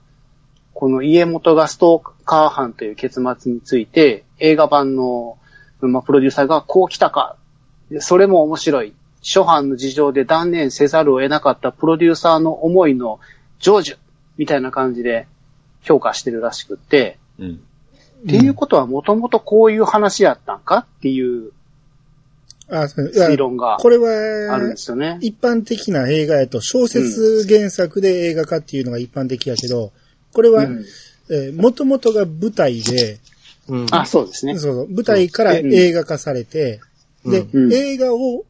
[0.74, 5.38] この家元がストーカー犯という結末について、映画版の、
[5.80, 7.37] まあ、プロデューサーがこう来たか。
[7.90, 8.94] でそれも面白い。
[9.22, 13.20] 初版の事情で断念せざるを得なかったプロデューサーの思いの
[13.61, 13.96] 成就
[14.37, 15.28] みたいな感じで
[15.82, 17.61] 評価してるらしくって、うん。
[18.24, 20.78] っていうことはもともとこういう話やったんか？
[20.78, 21.52] っていう
[22.72, 23.98] あ、推論がこれあ
[24.58, 25.18] るんはで、すよね。
[25.20, 29.92] 一般的な映画やと小説原作で映画化っていうのが一般的やけど、
[30.32, 30.85] これは、うん
[31.30, 33.18] えー、元々が舞台で、
[33.68, 33.87] うん。
[33.92, 34.58] あ、そうですね。
[34.58, 36.80] そうそう舞台から映画化されて、
[37.24, 38.44] うんで、うん映画を、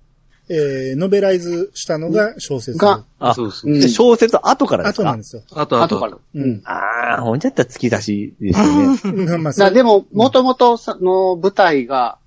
[0.49, 2.79] えー、ノベライズしたのが小説。
[2.79, 3.73] があ、そうそう。
[3.73, 5.03] うんで小説後からですか？
[5.03, 5.43] 後なんですよ。
[5.53, 5.97] あとあと。
[5.97, 6.19] 後から。
[6.35, 6.63] うん。
[6.65, 9.37] ああ、ほんじゃったら月出しですよね。
[9.39, 12.19] まあ、だでも、も、もともとの舞台が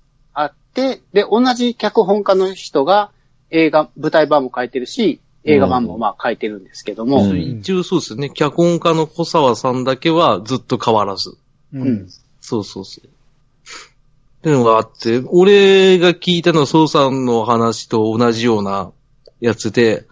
[0.76, 3.10] て、で、同じ脚本家の人が
[3.50, 8.30] 映画、舞台版も書いてるし、映画版もまあ書いてるんですけども、うん一応そうですね。
[8.30, 11.30] 脚本家の小沢さんだけはずっと変わらず。
[11.72, 12.08] ううんん。
[12.40, 13.06] そうそうそう。
[13.06, 13.10] っ
[14.42, 18.92] ていうのがあって、俺が聞いたのは、宋さんの話と同じような
[19.40, 20.04] やつで、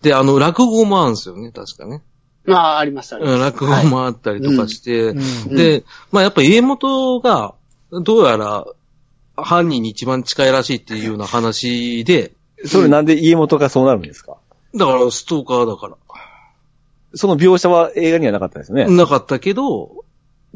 [0.00, 2.02] で、あの、落語もあるんですよね、確かね。
[2.44, 3.24] まあ、ありましたね。
[3.24, 5.18] うん落語もあったりとかして、うん。
[5.18, 5.20] う
[5.52, 7.54] んで、まあやっぱ家元が、
[7.90, 8.66] どうやら、
[9.36, 12.32] 犯人に一番近いらしいっていうような話で、
[12.66, 14.36] それなんで家元がそうなるんですか？
[14.74, 15.96] だからストーカーだから。
[17.16, 18.86] その描写は映画にはなかったですね。
[18.86, 20.04] なかったけど、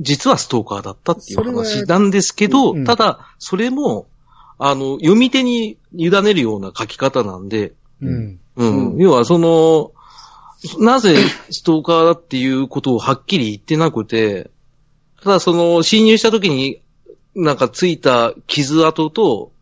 [0.00, 4.06] 実はストーカーだったっていう話なんですけど、うんただ、それも、
[4.58, 8.40] あの、読み手に委ねるような書き方なんで、うん。
[8.56, 8.92] うん。
[8.92, 9.92] うん要は、その、
[10.80, 11.16] なぜ
[11.50, 14.50] ストーカーだっていうことをはっきり言ってなくて、
[15.22, 16.80] ただその、侵入した時に、
[17.34, 19.52] なんかついた傷跡と、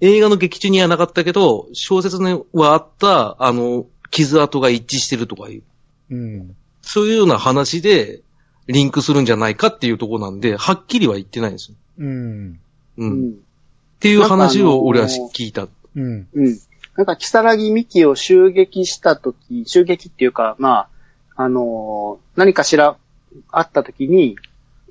[0.00, 5.62] 映画の劇中にはなかったけど、小説にはあった、あの、傷跡が一致してるとかいう。
[6.10, 6.56] うん。
[6.82, 8.22] そういうような話で、
[8.66, 11.76] リンクするんじゃないかっていうところなんで、はっきりは言ってないんですよ。
[11.98, 12.60] うん。
[12.96, 13.04] う。
[13.04, 13.32] うんん。
[13.32, 13.34] っ
[14.00, 15.68] ていう話を俺は聞いた。
[15.96, 16.28] うん。
[16.32, 16.58] うん。
[16.96, 20.88] なんか、キサラギミキを襲撃したとき、襲撃っていうか、ま
[21.36, 22.96] あ、あのー何かしら
[23.50, 24.36] あったときに、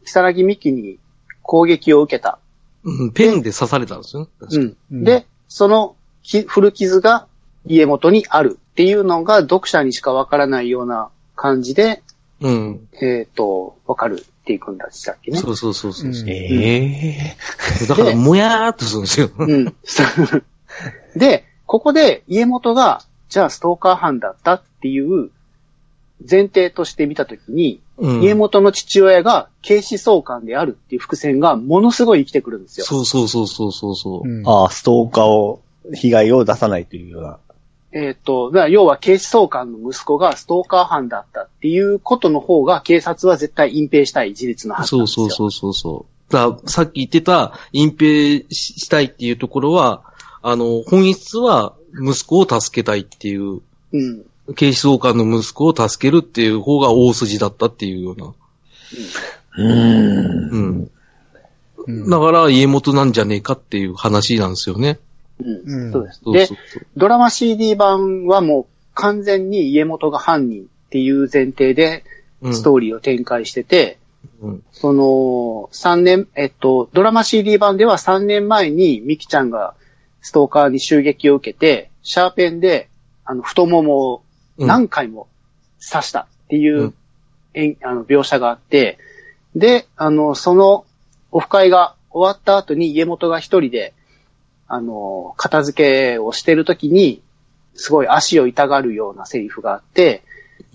[0.06, 0.97] キサラギミキに
[1.43, 2.39] 攻撃を受けた。
[2.84, 4.29] うん、ペンで刺されたんですよね。
[4.39, 4.77] 確かにうん。
[4.91, 7.27] うんで、そのき古傷が
[7.65, 12.01] 家元にあるっていうのが読者にしかわからないような感じで、
[12.41, 12.88] うん。
[13.01, 15.38] えっ、と、わかるっていくんだしたっけね。
[15.38, 16.10] そうそうそうそう。
[16.10, 17.36] うんえ
[17.82, 19.29] えだから、もやーっとするんですよ。
[19.38, 19.75] うん。
[21.15, 25.29] で、ここで家元が、じゃあストーカー犯だったっていう
[26.29, 28.21] 前提として見たときに、うん。
[28.23, 32.86] 家元の父親が警視総監であるっていう伏線がものすごい生きてくるんですよ。
[32.86, 34.27] そうそうそうそうそうそう。
[34.27, 34.47] うん。
[34.47, 35.62] ああ、ストーカーを、
[35.93, 37.39] 被害を出さないというような。
[37.91, 45.27] えっ、と、要は警視総監の息子がストーカー犯だったっていうことの方が警察は絶対隠蔽したい事実のはずなんですよ。
[45.29, 46.34] そうそうそうそうそう。
[46.34, 50.03] だからさっき言ってた隠蔽ししたいっていうところは、
[50.41, 54.25] あの、本質は息子を助けたいっていう、うん。
[54.56, 58.34] 警視総監の息子を助けるっていう方が大筋だったっていうような。
[59.58, 60.49] うーん。
[60.49, 60.91] うん。
[61.86, 64.99] うんだから家元なんじゃねえかっていう話なんですよね。
[65.39, 65.86] うん。
[65.86, 66.53] うんそうです。
[66.53, 66.58] で。
[66.95, 72.03] ドラマ CD 版はもう完全に家元が犯人っていう前提で
[72.41, 73.97] うんストーリーを展開してて、
[74.41, 79.75] うんその、3年、えっと、ドラマ CD 版では3年前にミキちゃんが
[80.21, 82.89] ストーカーに襲撃を受けて、シャーペンで、
[83.25, 84.23] あの、太ももを
[84.58, 85.28] 何回も
[85.92, 86.94] 刺したっていう、うん。
[87.84, 88.98] あの描写があって、
[89.56, 90.86] で、あの、その
[91.32, 93.94] オフ会が終わった後に家元が一人で、
[94.68, 97.22] あの、片付けをしてる時に、
[97.76, 100.24] すごい足を痛がるようなセリフがあって、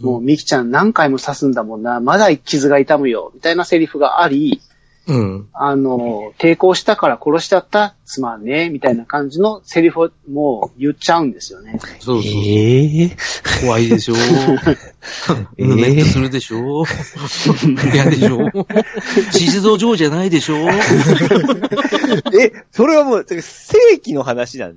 [0.01, 4.61] もうミキちゃん何回も刺すんだもんな、まだ傷が痛むよ、みたいなセリフがあり、
[5.09, 5.49] うん。
[5.55, 11.79] あの、抵抗したから殺しちゃった、すまんね、みたいな感じのセリフをもう言っちゃうんですよね。
[11.99, 12.33] そうそう。
[12.44, 13.16] ええ
[13.62, 14.14] 怖いでしょ？
[15.57, 16.05] えー？
[16.05, 16.85] するでしょ？
[17.92, 18.38] 嫌でしょ？
[19.33, 20.57] 地図上じゃないでしょ？
[20.57, 20.68] い
[22.40, 23.42] え、それはもう、正
[23.97, 24.77] 規の話なん？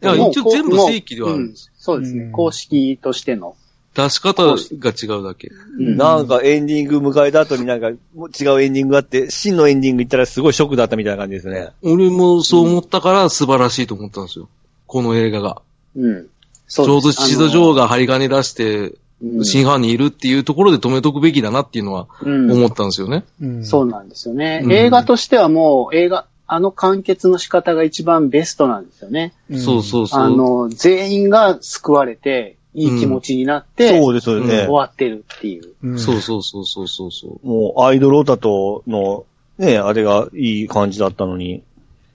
[0.00, 1.70] や、もう一応全部正規ではあるんです。
[1.72, 2.32] うんそうですね、うん。
[2.32, 3.56] 公式としての。
[3.98, 5.48] 出し方が違うだけ。
[5.78, 11.70] うんなんかエンディング迎えた後になんかもう違うエンディングがあって、真のエンディング行ったらすごいショックだったみたいな感じですね。
[11.82, 14.48] 俺もそう思ったから素晴らしいと思ったんですよ。
[14.86, 15.62] この映画が。
[15.96, 16.28] うん。
[16.68, 18.94] ちちょうど地図上が針金出して、うん
[19.42, 23.24] 真犯人いるっていうところで止めとくべきだなっていうのはうん思ったんですよね。
[23.42, 24.60] うんそうなんですよね。
[24.62, 29.34] うん映画としてはもう、映画、あの完結の仕方が一番ベストなんですよね。
[29.50, 30.20] うんそうそうそう。
[30.20, 34.66] あの、全員が救われて、いい気持ちになって、そうですよね。
[34.66, 35.74] 終わってるっていう。
[35.82, 37.46] うんそうそうそうそうそうそう。
[37.46, 39.24] もうアイドルオタとの、
[39.58, 41.62] ね、あれがいい感じだったのに。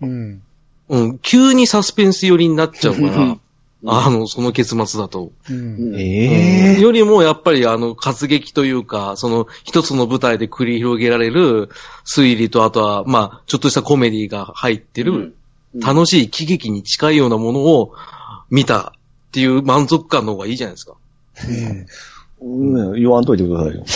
[0.02, 0.41] うん。
[0.89, 3.39] うん、急にサスペンス寄りになっちゃうかうらん、
[3.86, 5.32] あの、その結末だと。
[5.49, 5.54] う。
[5.54, 11.69] うんんええよりもやっぱりあの、活劇というか、その一つの舞台で繰り広げられる
[12.06, 15.34] 推理とあとは、まあ、ちょっとしたコメディが入ってる、うん
[15.76, 17.93] 楽しい喜劇に近いようなものを
[18.49, 18.93] 見た
[19.33, 20.93] っていう満足感の方がいいじゃないですか。
[21.49, 21.87] うん
[22.91, 23.83] うん、言わんといてくださいよ。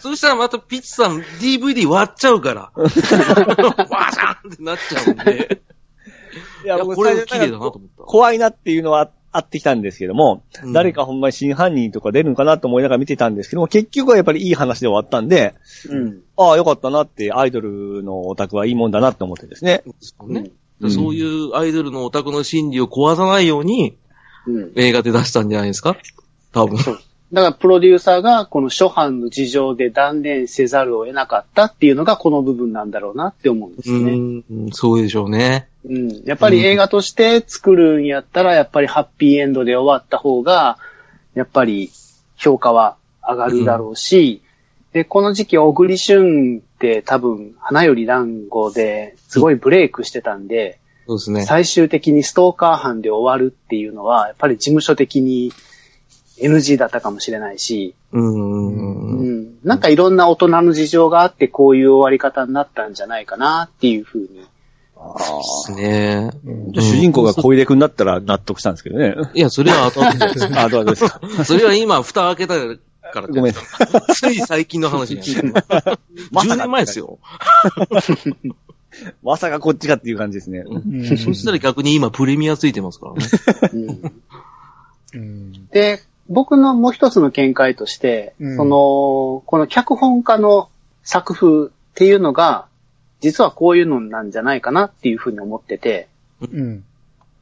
[0.00, 2.72] そしたらまたピッチさん DVD 割っちゃうから。
[2.74, 5.60] ワーシャンってなっちゃうんで。
[6.64, 8.02] いいや、これ綺麗だなと思った。
[8.02, 15.54] 怖いなっていうのはあってきたんですけども、うん誰かほんまに真犯人とか出るのかなと思いながら見てたんですけども、結局はやっぱりいい話で終わったんで、
[15.88, 16.22] うん。
[16.36, 19.84] ああ、よかったなって、アイドルのオタクはいいもんだなって思ってですね。
[20.00, 20.50] そうね。
[20.80, 23.96] うんそういうアイドルのオタクの心理を壊さないように
[24.46, 24.72] うん。
[24.76, 25.96] 映画で出したんじゃないですか？
[26.52, 26.78] 多分。
[27.32, 34.12] だから、プロデューサーが、この初版の事情で断念せざるを得なかったっていうのが、この部分なんだろうなって思うんですよね。
[34.50, 35.68] うん、そうでしょうね。
[35.84, 36.22] うん。
[36.24, 40.78] やっぱり映画として作るんやったら、やっぱりハッピーエンドで終わった方が、
[41.34, 41.90] やっぱり
[42.36, 44.42] 評価は上がるだろうし、
[44.92, 51.42] で、この時期、小栗旬って多分、花より団子ですごいブレイクしてたんで、そうですね。
[51.44, 55.52] 最終的にストーカー犯で終わるっていうのは、やっぱり事務所的に
[56.40, 58.22] NG だったかもしれないし、うん。
[58.22, 59.58] ううんん。
[59.62, 64.40] なんかいろんな大人の事情があってこういう終わり方になったんじゃないかなっていうふうに。
[64.96, 66.30] あですね。
[66.46, 69.14] うん主人公が小出くんだったら納得したんですけどね。
[69.34, 70.46] いや、それは後々です。
[70.58, 71.20] あ、どうですか？
[71.44, 72.54] それは今、蓋開けた
[73.10, 73.28] から。
[73.28, 73.52] ごめん。
[73.52, 73.58] つ
[74.30, 75.52] い最近の話じゃない。
[75.52, 77.18] 10年前ですよ。
[79.22, 80.64] まさかこっちかっていう感じですね。
[80.66, 83.12] うんそしたら逆に今プレミアついてますか
[83.62, 83.98] らね。
[85.70, 90.68] で、僕のもう一つの見解として、うんその、この脚本家の
[91.02, 92.66] 作風っていうのが、
[93.20, 96.08] 実はこういうのなんじゃないかなっていうふうに思ってて、
[96.40, 96.84] うん。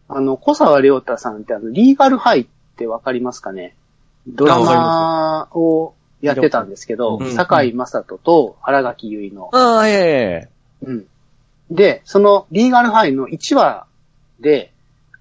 [0.09, 3.75] あの、小沢良太さんってあの、リーガルハイってわかりますかね？
[4.29, 10.49] ドラマをやってたんですけどうん、坂井正人と荒垣結衣の、ああ、いやいやいや
[10.83, 11.07] うん。
[11.71, 13.87] で、そのリーガルハイの1話
[14.41, 14.73] で、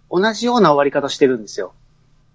[0.09, 1.73] 同じような終わり方してるんですよ。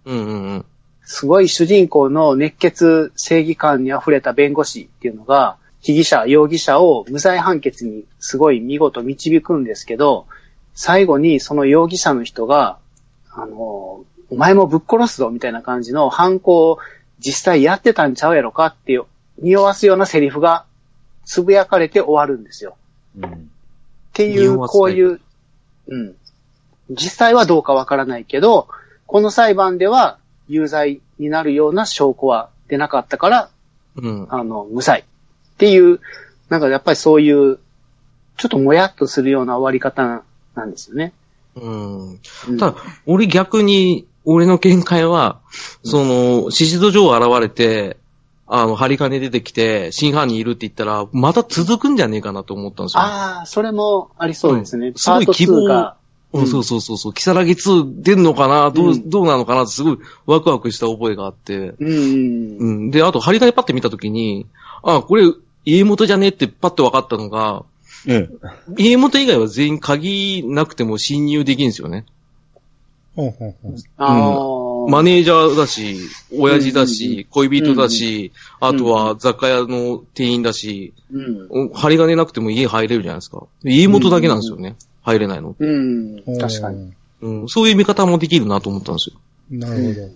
[0.05, 0.65] うんうんうん。
[1.05, 10.27] すごい主人公の熱血正義感に溢れた弁護士っていうのが、被疑者、容疑者を無罪判決にすごい見事導くんですけど、
[10.75, 12.79] 最後にその容疑者の人が、
[13.33, 16.79] あの、お前もぶっ殺すぞみたいな感じの犯行を
[17.19, 19.05] 実際やってたんちゃうやろかっていう、
[19.39, 20.65] 匂わすようなセリフが
[21.27, 22.77] つぶやかれて終わるんですよ。
[23.19, 23.51] うん
[24.13, 25.21] っていう、こういう、
[25.89, 26.15] うん。
[26.91, 28.69] 実際はどうかわからないけど、
[29.07, 30.19] この裁判では
[30.49, 33.51] 有罪になるような証拠は出なかったから、
[33.97, 34.27] うん。
[34.29, 35.01] あの、無罪。
[35.01, 35.05] っ
[35.57, 36.01] ていう、
[36.51, 37.59] なんかやっぱりそういう、
[38.37, 41.15] ちょっともやっとするような終わり方なんですよね。
[41.55, 42.11] うん。
[42.11, 42.19] うん
[42.59, 42.75] ただ、
[43.07, 45.41] 俺逆に、俺の見解は、
[45.85, 47.97] その、獅子戸城現れて、
[48.47, 53.01] あの、針金出てきて、真犯人いるって言ったら、また続くんじゃねえかなと思ったんですよ。
[53.03, 54.89] ああ、それもありそうですね。
[54.89, 55.97] うんすごい希望2が。
[56.35, 57.13] うん、そうそうそうそう。
[57.13, 58.71] キサラギ2出んのかな？
[58.71, 59.63] どう、うんどうなのかな？
[59.63, 61.75] ってすごいワクワクした覚えがあって。
[61.79, 62.57] うんうん。
[62.59, 62.91] うん。
[62.91, 64.47] で、あと、針金パッて見たときに、
[64.83, 65.25] あ、これ、
[65.65, 67.65] 家元じゃねってパッて分かったのが、
[68.07, 68.29] え
[68.79, 72.07] 家元以外は全員鍵なくても侵入できるんですよね。
[73.15, 73.75] ほうほうほう。
[73.99, 75.99] ああ、マネージャーだし、
[76.39, 81.69] 親父だし、恋人だし、あとは雑貨屋の店員だし、うん。
[81.75, 83.45] 針金なくても家入れるじゃないですか。
[83.65, 84.77] 家元だけなんですよね。
[85.03, 85.55] 入れないの。
[85.59, 86.23] うん。
[86.39, 86.93] 確かに。。
[87.21, 87.49] うん。
[87.49, 89.21] そういう見方もできるなと思ったんですよ。
[89.51, 90.09] なるほど。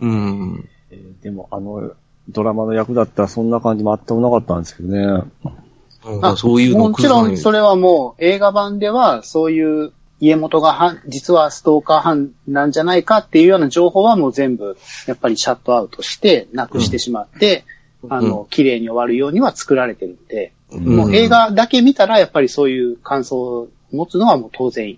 [0.00, 0.68] うん。
[0.90, 1.92] えーでも、あの、
[2.28, 5.02] ドラマの役だったらそんな感じ全くなかったんですけどね。
[5.02, 17.64] うんそういうのもちろん、それはもう映画版では、そういう家元が犯実はストーカー犯なんじゃないかっていうような情報はもう全部、やっぱりシャットアウトして、なくしてしまって、
[18.02, 18.12] うん。
[18.12, 20.96] あの、綺麗に終わるようには作られてるんで、うん。
[20.96, 24.96] もう映画だけ見たら、やっぱりそういう感想を持つのはもう当然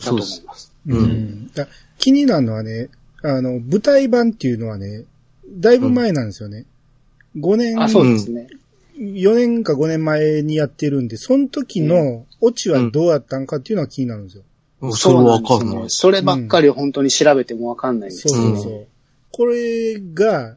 [0.00, 0.72] だと思います。
[0.86, 1.50] うん。
[1.98, 2.88] 気になるのはね、
[3.22, 5.04] あの、舞台版っていうのはね、
[5.46, 6.64] だいぶ前なんですよね。
[7.36, 8.48] 5年、あ、そうですね。
[8.98, 14.44] 4年か5年前にやってるんで、その時のオチはどうやったんかっていうのは気になるんですよ。
[14.92, 15.88] それはわかんないそうですね。
[15.88, 18.56] そればっかり本当に調べてもわかんないんですそうけど。
[18.56, 18.86] そうそう。
[19.32, 20.56] これが、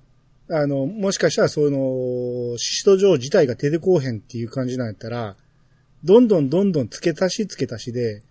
[0.50, 5.36] あの、もしかしたらその、シシト城自体が出てこうへんっていう感じなんやったら、
[6.04, 8.22] どんどんどんどん付け足し付け足しで、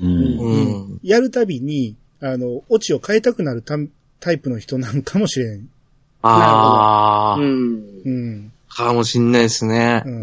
[0.00, 1.00] うんうん。
[1.02, 5.68] やるたびに、あの、オチを変えたくなるタイプの人なんかもしれん。
[6.22, 8.02] ああ、うん。
[8.04, 8.52] うん。
[8.68, 10.08] かもしんないですねう。。
[10.08, 10.22] うん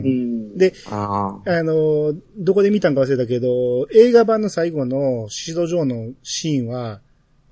[0.53, 0.57] ん。
[0.57, 7.01] で、あの、どこで見たんか忘れたけど、映画版の最後のシシド城のシーンは、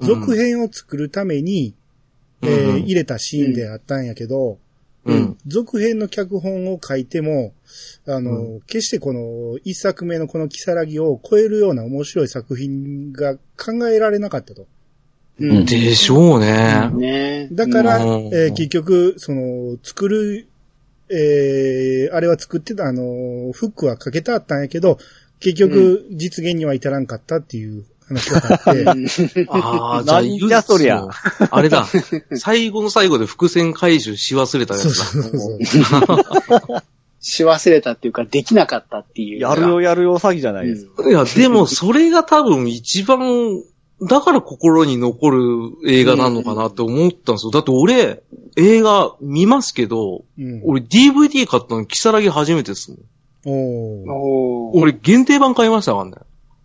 [0.02, 1.74] 続編を作るために、
[2.42, 4.58] えーうん入れたシーンであったんやけど、
[5.06, 5.38] うん。
[5.48, 7.54] 続編の脚本を書いても、
[8.08, 14.66] あの、決してこの一作目のこのキサラギを超えるような面白い作品が考えられなかったと。
[15.40, 15.66] うん。
[15.66, 16.90] でしょうね。
[16.94, 20.48] ねだから、うんえー結局、その、作る、
[21.16, 24.98] えーあれは作ってた、あの、フックはかけてあったんやけど、
[25.40, 31.06] 結局、実現には至らんかったっていう話があって、 ああ、じゃあ、なんじゃそりゃそ
[31.46, 31.86] うあれだ。
[32.36, 35.06] 最後の最後で伏線回収し忘れたやそうつだ。
[35.06, 36.84] そうそう。
[37.20, 39.40] し忘れたっていうか、できなかったっていう。
[39.40, 41.10] やるよやるよ詐欺じゃないですか。
[41.10, 43.64] いや、でも、それが多分一番、
[44.08, 47.52] だから心に残る映画なのかなって思ったんですよ。
[47.52, 48.24] だって俺、
[48.56, 53.00] 映画見ますけど、うん、俺 DVD 買ったの、キサラギ初めてですもん。
[53.46, 56.12] お俺限定版買いましたからね。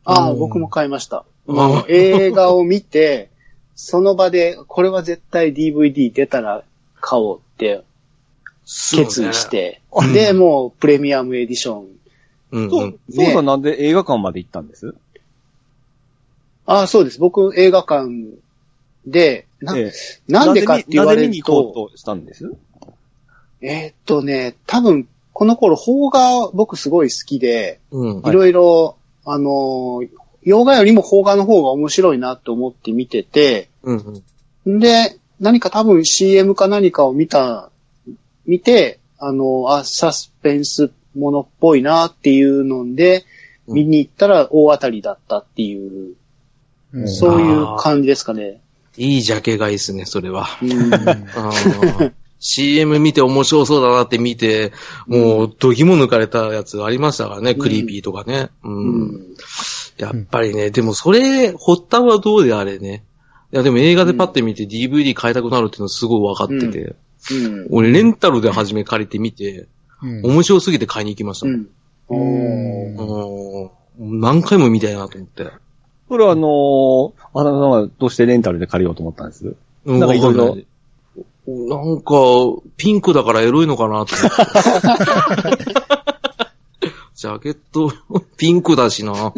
[0.05, 1.24] ああ、うん僕も買いました。
[1.88, 3.31] 映画を見て、
[3.74, 6.64] その場で、これは絶対 DVD 出たら
[7.01, 7.83] 買おうって
[8.64, 11.87] 決意して、うんで、もうプレミアムエディション。
[12.51, 12.70] うんうん。
[12.70, 14.94] そう、そうさんなんで映画館まで行ったんです？
[16.70, 17.18] ああ、そうです。
[17.18, 18.11] 僕映画館
[19.07, 19.92] で、な,、ええ
[20.28, 22.44] なんでかって言われるなんで見に行と、こうとしたんです？
[23.62, 28.22] えーっとね、多分、この頃、邦画僕すごい好きで、うん。
[28.28, 30.11] いろいろ、あのー、
[30.42, 34.22] 洋画よりも邦画の方が面白いなと思って見てて、うん
[34.66, 34.76] うん。
[34.76, 37.70] んで、何か多分 CM か何かを見た、
[38.44, 43.24] 見て、あの、あ、サスペンスものっぽいなっていうので、
[43.66, 46.14] うん見に行ったら大当たりだったっていう、
[46.92, 48.61] うんそういう感じですかね。
[48.96, 50.46] いいジャケ買いですね、それは。
[52.40, 54.72] CM 見て面白そうだなって見て、
[55.07, 58.51] もう、どぎも抜かれたやつありましたからね、んクリーピーとかね。
[58.64, 58.70] う。
[58.70, 59.37] うんん
[59.98, 63.05] やっぱりね、でもそれ、発端はどうであれね。
[63.53, 66.96] いや、でも映画でパッて見て DVD 買いたくなるっていうのはすごい分かってて。
[67.33, 67.66] うん。
[67.70, 69.68] 俺、レンタルで初め借りてみて、うん
[70.22, 71.68] 面白すぎて買いに行きましたうん
[74.20, 75.51] 何回も見たいなと思って。
[76.09, 79.55] それはあのー、あなたはどうしてレンタルで借りようと思ったんです？
[79.85, 80.57] うんなんかいろいろ
[81.49, 82.12] なんか、
[82.76, 85.64] ピンクだからエロいのかなと思って。
[87.16, 87.91] ジャケット、
[88.37, 89.32] ピンクだしな。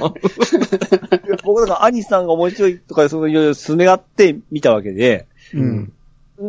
[1.45, 5.93] 僕だから兄さんが面白いとか、そのいろいろすねがって見たわけで、うん。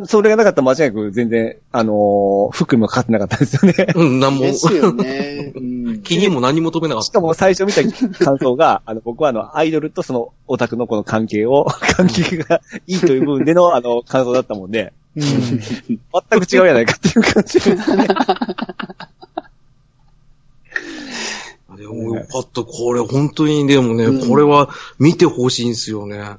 [0.05, 3.87] それがなかったら間違いなく全然、あのー、服にもかかってなかったですよね。
[3.93, 5.51] うん、なんもで、すよね。
[5.55, 7.05] うん気にも何も止めなかった。
[7.07, 7.83] しかも最初見た
[8.23, 11.65] 感想が、あの、僕はあの、アイドルとそのオタクのこの関係を、
[11.95, 15.23] 関係がいいという部分での、あの、感想だったもんで、うん。
[15.23, 15.99] 全
[16.39, 18.07] く違うやないかっていう感じで すね。
[21.77, 22.63] でもよかった。
[22.63, 24.69] これ本当にでもね、うんこれは
[24.99, 26.37] 見てほしいんですよね。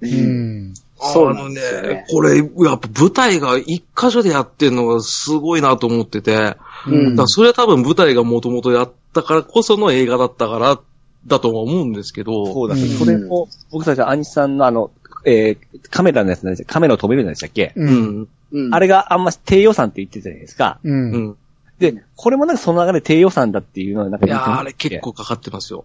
[0.00, 0.74] うん。
[0.96, 2.36] そうなんですよねあのね、これ、
[2.68, 10.80] やっぱ舞台が一箇所でやってんのがすごいなと思ってて、うんらそれは多分舞台がもともとやったからこその映画だったから、
[11.26, 14.90] だとは思うんですけど、そうだ、うんそれも、僕たちは兄さんのあの、
[15.24, 17.84] えー、カメラのやつなんでしたカメラを止めるんでしたっけ、う。
[17.84, 18.28] うんん。
[18.52, 20.78] うんあれがあんま低予算って言ってたじゃないですか。
[20.84, 20.90] う。
[20.90, 21.36] うんん。
[21.78, 25.84] で、これもなんかその流れ低予算だっていうのはなんかいやあれ結構かかってますよ。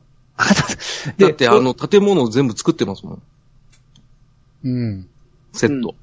[1.17, 3.21] でだってあの、建物を全部作ってますもん。
[4.63, 5.07] うん。
[5.53, 5.95] セット。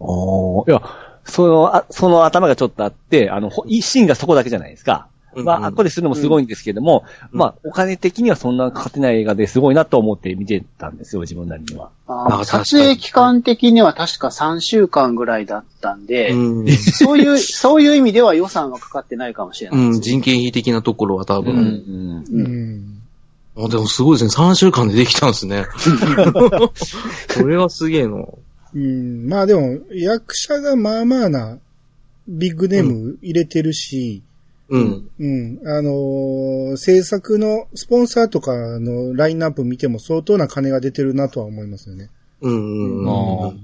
[0.00, 0.82] おーいや、
[1.24, 5.08] その、あその頭がちょっとあって、あの、ほ一心がそこだけじゃないですか。
[5.36, 11.90] うんまあ、あっこでするのもすごいんですけども、うんまあ、お金的にはそんなかかってない映画ですごいなと思って見てたんですよ、自分なりには。
[12.06, 16.68] あーあ撮影期間的には確か3週間ぐらいだったんで、うん。
[16.76, 21.54] そういう、 そういう意味では予算はかかってないかもしれないうん、人件費的なところは多分。
[21.54, 21.60] うん。
[21.60, 22.93] ううんん。
[23.56, 24.46] あでもすごいですね。
[24.46, 25.66] 3週間でできたんですね。
[27.28, 28.24] それはすげえな。
[28.74, 29.28] うん。
[29.28, 31.58] まあでも、役者がまあまあな、
[32.26, 34.22] ビッグネーム入れてるし、
[34.68, 35.10] うん。
[35.18, 35.60] うん。
[35.66, 42.10] あのー制作のスポンサーとかのラインナップ見ても相当な金が出てるなとは思いますよね。
[42.40, 43.02] うん。
[43.02, 43.54] うんあ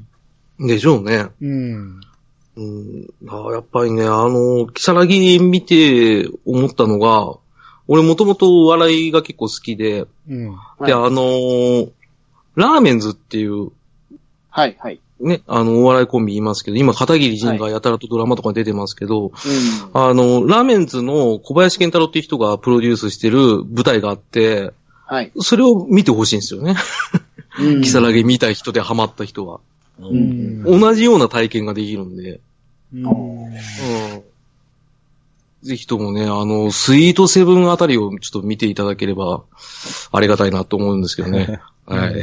[0.59, 0.67] うん。
[0.69, 1.27] でしょうね。
[1.41, 2.01] うん。
[2.57, 3.09] うん。
[3.29, 7.39] あやっぱりね、あの、キサラギ見て思ったのが、
[7.93, 10.51] 俺もともとお笑いが結構好きで、うん。
[10.53, 11.91] で、はいあのー
[12.55, 13.71] ラーメンズっていう、
[14.49, 15.01] はい、はい。
[15.21, 19.33] ね、あの、お笑いコンビいますけど、今、片桐仁がやたらとドラマとかに出てますけど、うん。
[19.93, 24.73] あの、ラーメンズの小林健太郎っていう人がプロデュースしてる舞台があって、
[25.07, 25.33] はい。
[25.39, 26.75] それを見てほしいんですよね。
[27.59, 29.61] うんキサラギ見たい人でハマった人は。
[29.99, 30.63] うん。
[30.63, 32.41] 同じような体験ができるんで。
[32.95, 34.23] うんうん。
[35.63, 39.43] ぜひともね、あの、スイートセブンあたりをちょっと見ていただければ、
[40.11, 41.61] ありがたいなと思うんですけどね。
[41.87, 42.23] はい。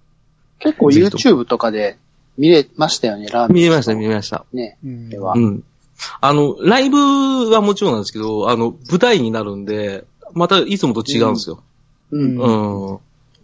[0.60, 1.98] 結構 YouTube とかで
[2.38, 3.54] 見れましたよね、ラーメン。
[3.54, 4.44] 見えました、見えました。
[4.52, 4.78] ね。
[4.84, 5.38] うんではう。
[5.38, 5.64] ん。
[6.20, 11.62] あの、ライブはもちろんなんですけど、あの、舞台になるんで、またいつもと違うんですよ。
[12.10, 12.36] うん。
[12.36, 12.96] うん。
[12.96, 13.00] だか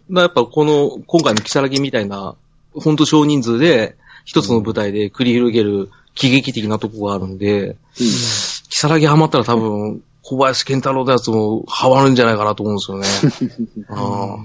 [0.09, 2.35] らやっぱこの、今回のキサラギみたいな、
[2.73, 7.75] ほんと少人数で、一つの舞台で繰り広げる喜劇的なとこがあるんで、
[8.73, 13.45] キサラギハマったら多分、小林健太郎のやつもハマるんじゃないかなと思うんですよ
[13.77, 13.85] ね。
[13.87, 14.37] あ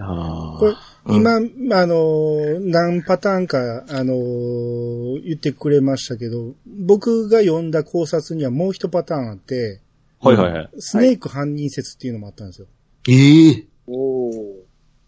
[0.00, 0.72] あこれ、
[1.04, 1.40] うん今、あ
[1.86, 9.80] のー、何パターンか、あのー言ってくれましたけど、僕が読んだ考察にはもう一パターンあって、
[10.20, 10.70] はいはいはい。
[10.80, 12.66] スネーク犯人説っていうのもあったんですよ。
[13.08, 14.54] ええおー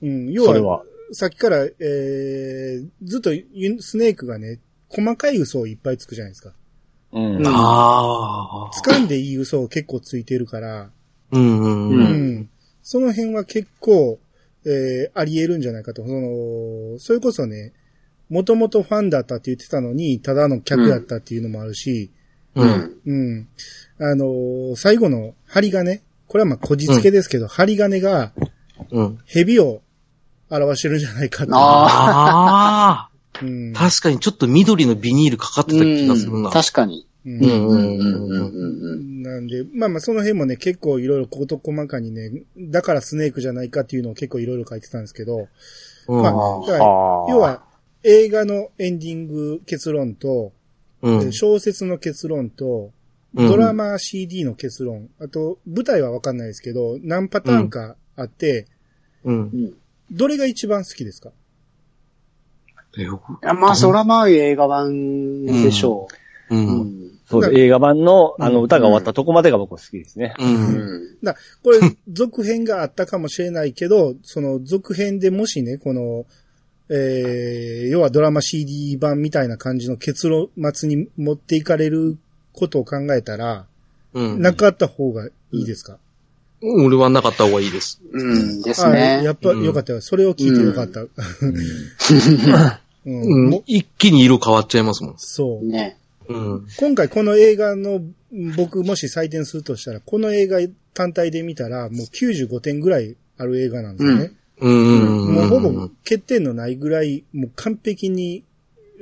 [0.03, 0.85] うん、要は。
[1.11, 6.53] さっきから、えー、ずっとユスネークがね、細かい嘘をいっぱいつくじゃないですか。
[7.13, 8.71] うんうんああ。
[8.85, 10.91] 掴んでいい嘘を結構ついてるから、
[11.33, 12.37] うんうんううん。
[12.39, 12.51] ん。
[12.83, 14.19] その辺は結構、
[14.65, 16.03] えー、あり得るんじゃないかと。
[16.07, 17.73] その、それこそね、
[18.29, 22.11] もともとファンだったって言ってたのに、ただの客だったっていうのもあるし、
[22.55, 22.63] う。
[22.63, 22.97] うんん。
[23.07, 23.49] うん。
[23.99, 26.03] あのー最後の針金。
[26.29, 28.33] これはまあ、こじつけですけど、針金が
[28.91, 29.19] うん。
[29.27, 29.83] 蛇を
[30.49, 31.53] 表してるんじゃないかって。
[31.55, 33.10] ああ。
[33.43, 33.73] うん。
[33.73, 36.51] 確かにちょっと緑のビニールかかってた気がするうんな。
[36.51, 37.07] 確かに。
[37.27, 45.49] ううんんうんうんうんうんうんうんなんで、まあまあその辺もね、結構いろいろ事細かにね、だからスネークじゃないかっていうのを結構いろいろ書いてたんですけど、
[46.09, 46.23] うん。
[46.23, 46.33] まあ、
[46.67, 47.63] だからあー要は
[48.05, 50.53] 映画のエンディング結論と、
[51.03, 51.33] うん。
[51.33, 52.91] 小説の結論と、
[53.35, 58.67] うんドラマ CD の結論、あと舞台はわかんないですけど、何パターンかあって、
[59.23, 59.57] うんう。
[59.57, 59.75] ん。
[60.11, 61.31] どれが一番好きですか？
[62.99, 66.09] えよいやまあ、そらまあ映画版でしょ
[66.51, 66.57] う。
[66.57, 66.59] う。
[66.59, 66.67] ん。
[66.67, 67.11] うん。
[67.27, 70.35] そうです映画版の、あの、歌が終わったとこまでが僕は好きですね。
[70.41, 70.45] う。
[70.45, 71.19] うんん。
[71.23, 71.79] だこれ、
[72.09, 76.27] 続編があったかもしれないけど、その続編でもしね、この、
[76.89, 82.19] えー、要はドラマ CD 版みたいな感じの結論末に持っていかれる
[82.53, 83.67] ことを考えたら、
[84.13, 84.43] うん。
[84.43, 85.99] なかった方がいいですか、
[86.63, 88.01] 俺はなかった方がいいです。
[88.13, 88.63] うん。
[88.63, 89.23] ですあね。
[89.25, 90.01] やっぱうんよかったよ。
[90.01, 91.05] それを聞いてよかった。
[93.67, 95.15] 一気に色変わっちゃいますもん。
[95.17, 95.65] そう。
[95.65, 95.99] ね。
[96.29, 96.67] うん。
[96.79, 98.03] 今回この映画の、
[98.57, 100.59] 僕もし採点するとしたら、この映画
[100.93, 104.33] 単体で見たら、もう95点ぐらいある映画なんですよね。
[104.61, 105.27] うん。
[105.27, 105.35] うん。
[105.35, 108.45] もうほぼ欠点のないぐらい、もう完璧に、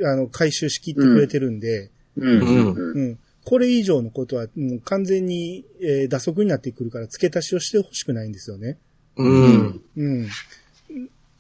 [0.05, 2.41] あの、回収しきってくれてるんで、うん。
[2.41, 3.19] うんうん。
[3.49, 8.77] これ以上のことは、もう完全に、えー打足になってくるから、付け足しをしてほしくないんですよね。
[9.17, 9.81] うん。
[9.97, 10.27] うん。
[10.27, 10.29] っ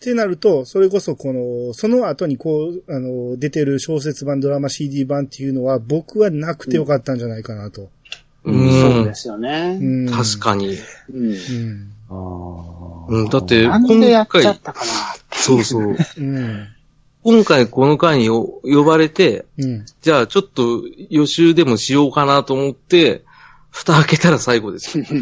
[0.01, 7.91] てなると、それこそこの、その後にこう、あの、出てる小説版、ドラマ CD 版っていうのは、僕はなくてよかったんじゃないかなと。
[8.45, 9.79] ううんそうですよね。
[9.79, 10.79] うん確かに。
[11.13, 11.31] うん。
[11.31, 11.93] うん。
[12.09, 14.93] あーうん、だって、なんでや今回、っちゃったかな
[15.33, 15.97] そうそう。
[16.17, 16.69] うん。
[17.23, 19.87] 今回この回に呼ばれて、うん。
[20.01, 23.25] じゃあちょっと予習でもしようかなと思って、
[23.71, 25.05] 蓋開けたら最後ですよ。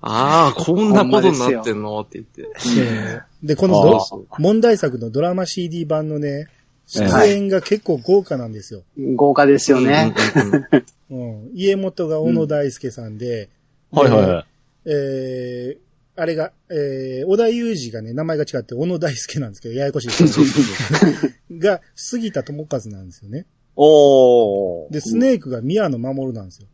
[0.00, 3.22] ああ、こんなことになってんのって言って。
[3.42, 4.00] で、この
[4.38, 6.46] 問題作のドラマ CD 版のね、
[6.86, 8.82] 出演が結構豪華なんですよ。
[9.14, 10.14] 豪華ですよね。
[10.34, 11.50] うんうんうんうん。
[11.54, 13.50] 家元が小野大輔さんで、
[13.92, 14.46] はいはいはい。
[14.86, 15.87] えー、
[16.20, 23.46] あれが、えー、小田裕二がね、名前が違って小野大輔なんですけど、ややこしい ですが、杉田智和なんですよね。
[23.76, 24.92] おー。
[24.92, 26.66] で、スネークが宮野守なんですよ。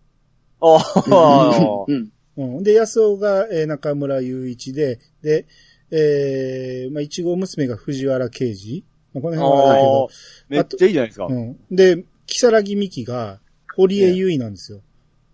[0.61, 2.13] あーうん。
[2.37, 2.63] うん。
[2.63, 5.45] で、安尾が、えー中村雄一で、で、
[5.91, 8.83] えー、まあ、一号娘が藤原刑事。
[9.13, 10.09] まあ、この辺はあけど
[10.49, 11.27] めっちゃいいじゃないですか。
[11.27, 11.57] うん。
[11.71, 13.41] で、木更木美希が、
[13.77, 14.81] 堀江優衣なんですよ。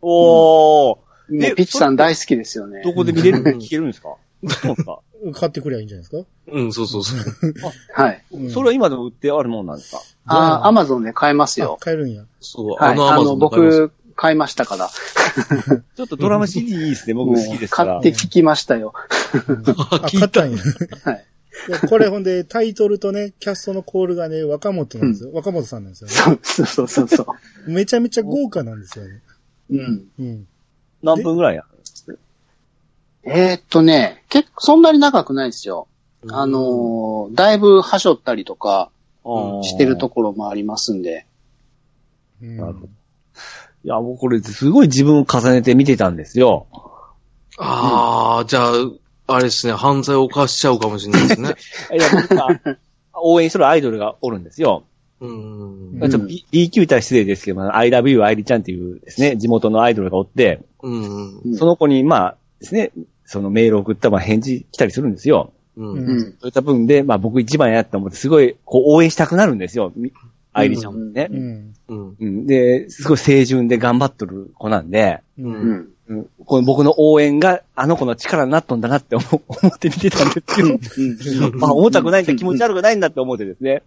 [0.03, 1.10] おー。
[1.31, 2.83] もうピッチさん大好きですよね。
[2.83, 4.17] どこで見れる聞けるんですか？
[4.49, 5.01] そうですか？
[5.35, 6.29] 買ってくりゃいいんじゃないですか？
[6.53, 7.19] うん、そうそうそう。
[7.95, 8.25] はい。
[8.33, 10.03] うんそれは今でも売ってあるもんなんですか？
[10.27, 11.77] ああ、アマゾンで買えますあよ、。
[11.81, 12.25] 買えるんや。
[12.41, 12.93] そう、はい。
[12.93, 14.89] あの、アマゾンで買います僕、買いましたから。
[15.97, 17.15] ちょっとドラマ CD いいですね。
[17.15, 17.99] 僕も好きですから。
[17.99, 18.93] う買って聞きましたよ。
[19.91, 20.59] あ、買ったんや。
[21.05, 21.25] はい。
[21.69, 25.31] でこれほんで、タイトルとね、キャストのコールがね、若本なんですよ。
[25.35, 26.39] 若本さんなんですよね。
[26.43, 27.23] そうそうそうそ
[27.67, 27.71] う。
[27.71, 29.21] めちゃめちゃ豪華なんですよね。
[29.71, 30.05] うん。
[30.19, 30.47] うん。
[31.03, 31.65] 何分ぐらいや？
[33.23, 35.87] えーっとね、結構、そんなに長くないですよ。
[36.29, 38.91] あのーだいぶはしょったりとか
[39.63, 41.27] してるところもありますんで。
[42.43, 42.89] うんなるほど
[43.83, 46.67] いや、もうこれすごい自分を重ねて見てたんですよ。
[47.59, 48.73] ああ、じゃあ、
[49.27, 51.55] あれですね、犯罪を犯しちゃうかもしれないですね。
[51.97, 52.61] いや、僕は
[53.15, 54.85] 応援するアイドルがおるんですよ。
[55.21, 55.99] うん。
[55.99, 61.41] んちょっと B, B 級対失礼ですけど、I love you 愛理ちゃんっていうですね、地元のアイドルがおって、うん。
[61.43, 62.93] うんその子に、まあですね、
[63.25, 65.53] そのメールを送ったらまあ返事来たりするんですよ。
[65.77, 66.37] うん。
[66.41, 69.93] そういった分で、まあ僕一番やと思って、すごい、こう応援したくなるんですよ。
[69.97, 70.13] み
[70.53, 71.35] 愛理ちゃんもねう。
[71.35, 71.75] ん。
[71.89, 72.17] うん。
[72.21, 72.47] うん。
[72.47, 75.43] で、すごい清純で頑張っとる子なんで、う。
[75.43, 75.55] うん。
[75.63, 83.85] うんこの僕の応援があの子の力になっとんだなって思 思って見てたんですけど、まあ重たくないんだ、気持ち悪くないんだって思ってですね。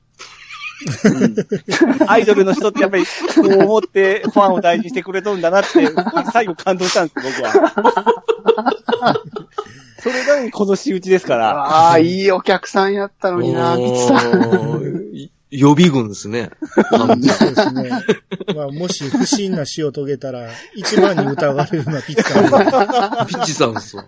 [2.08, 5.88] アイドルの人ってやっぱり、そう思ってファンを大事にしてくれとんだなって、
[6.32, 7.74] 最後感動したんです、僕は。
[10.04, 11.52] それなのにこの仕打ちですから。
[11.52, 15.30] ああ、いいお客さんやったのにな、ピッチさん。
[15.50, 16.50] 予備軍ですね。
[16.90, 17.90] そうですね。
[18.56, 22.50] まあ、もし不審な死を遂げたら、一番に疑われるのはピッツさんで。
[23.28, 24.04] ピッチさんですよ。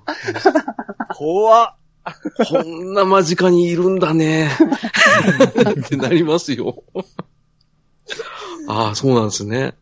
[1.15, 1.75] 怖っ。
[2.47, 4.49] こんな間近にいるんだね。
[5.81, 6.83] ってなりますよ。
[8.67, 9.59] ああ、そうなんですね。
[9.61, 9.73] はい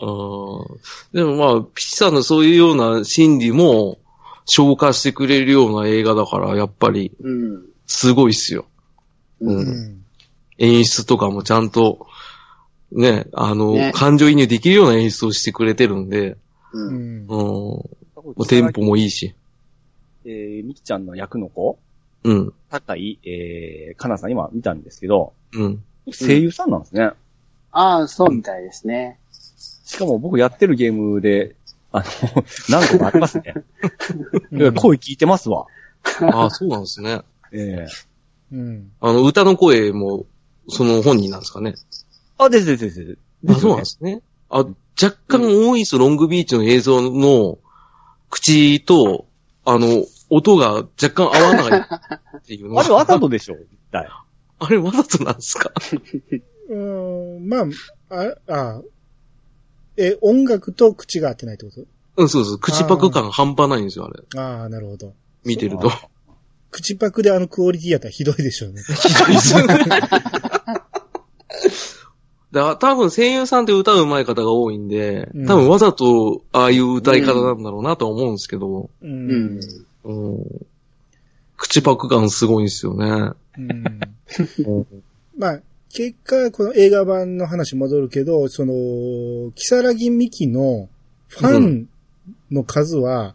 [0.00, 0.80] うん
[1.12, 3.98] でもまあ、ピッチさんのそういうような心理も
[4.44, 7.62] 消化してくれるような映画だから、やっぱりうん。
[7.86, 8.66] すごいっすよ。
[9.40, 9.50] う。
[9.50, 10.04] うんんうん。
[10.58, 12.06] 演出とかもちゃんと、
[12.92, 16.36] ね、あの、ね感情移入できるような演出をしてくれてるんで、
[16.72, 16.78] う。
[16.78, 17.26] うんん。
[17.28, 19.34] うん、テンポもいいし。
[20.26, 21.78] えー、みきちゃんの役の子？
[22.24, 25.84] うん、高い、えー、かなさん今見たんですけど、うん。
[26.12, 27.12] 声優さんなんですね。
[27.70, 29.20] ああ、そうみたいですね。
[29.84, 31.54] しかも僕やってるゲームで、
[31.92, 32.04] あの、
[32.68, 33.54] 何個かありますね。
[34.52, 35.66] いや声聞いてますわ。
[36.20, 37.22] ああ、そうなんですね。
[37.52, 37.86] ええ
[38.52, 38.92] うん。
[39.00, 40.26] あの、歌の声も、
[40.68, 41.74] その本人なんですかね。
[42.38, 43.18] あ、ですですですです。
[43.48, 44.22] あ、そうなんですね。
[44.50, 44.58] あ、
[45.00, 47.58] 若干多いです、ロングビーチの映像の
[48.30, 49.26] 口と、
[49.64, 51.80] あの、音が若干合わない
[52.38, 54.08] っていうの あれわざとでしょ絶対。
[54.58, 55.70] あれわざとなんですか？
[56.68, 57.58] うん、ま
[58.10, 58.82] あ、あ、あ、
[59.96, 61.72] え、音楽と口が合ってないってこ
[62.18, 62.58] うん、そうです。
[62.58, 64.22] 口パク感半端ないんですよ、あれ。
[64.22, 65.12] とああ、なるほど。
[65.44, 65.90] 見てると。
[66.70, 68.82] 口パクであのクオリティやったらひどいでしょうね。
[72.52, 79.06] だから多分声優さんって歌う上手い方が多いんで、うん多分わざとああいう歌い方なんだろうなとは思うんですけど、う。
[79.06, 79.60] うんん。
[80.06, 80.66] うん、
[81.56, 83.32] 口パク感すごいんですよね。
[83.58, 84.86] うん。
[85.36, 90.88] まあ、結果、この映画版の話戻るけど、その、キサラギミキの
[91.28, 91.88] ファン
[92.50, 93.34] の数は、うん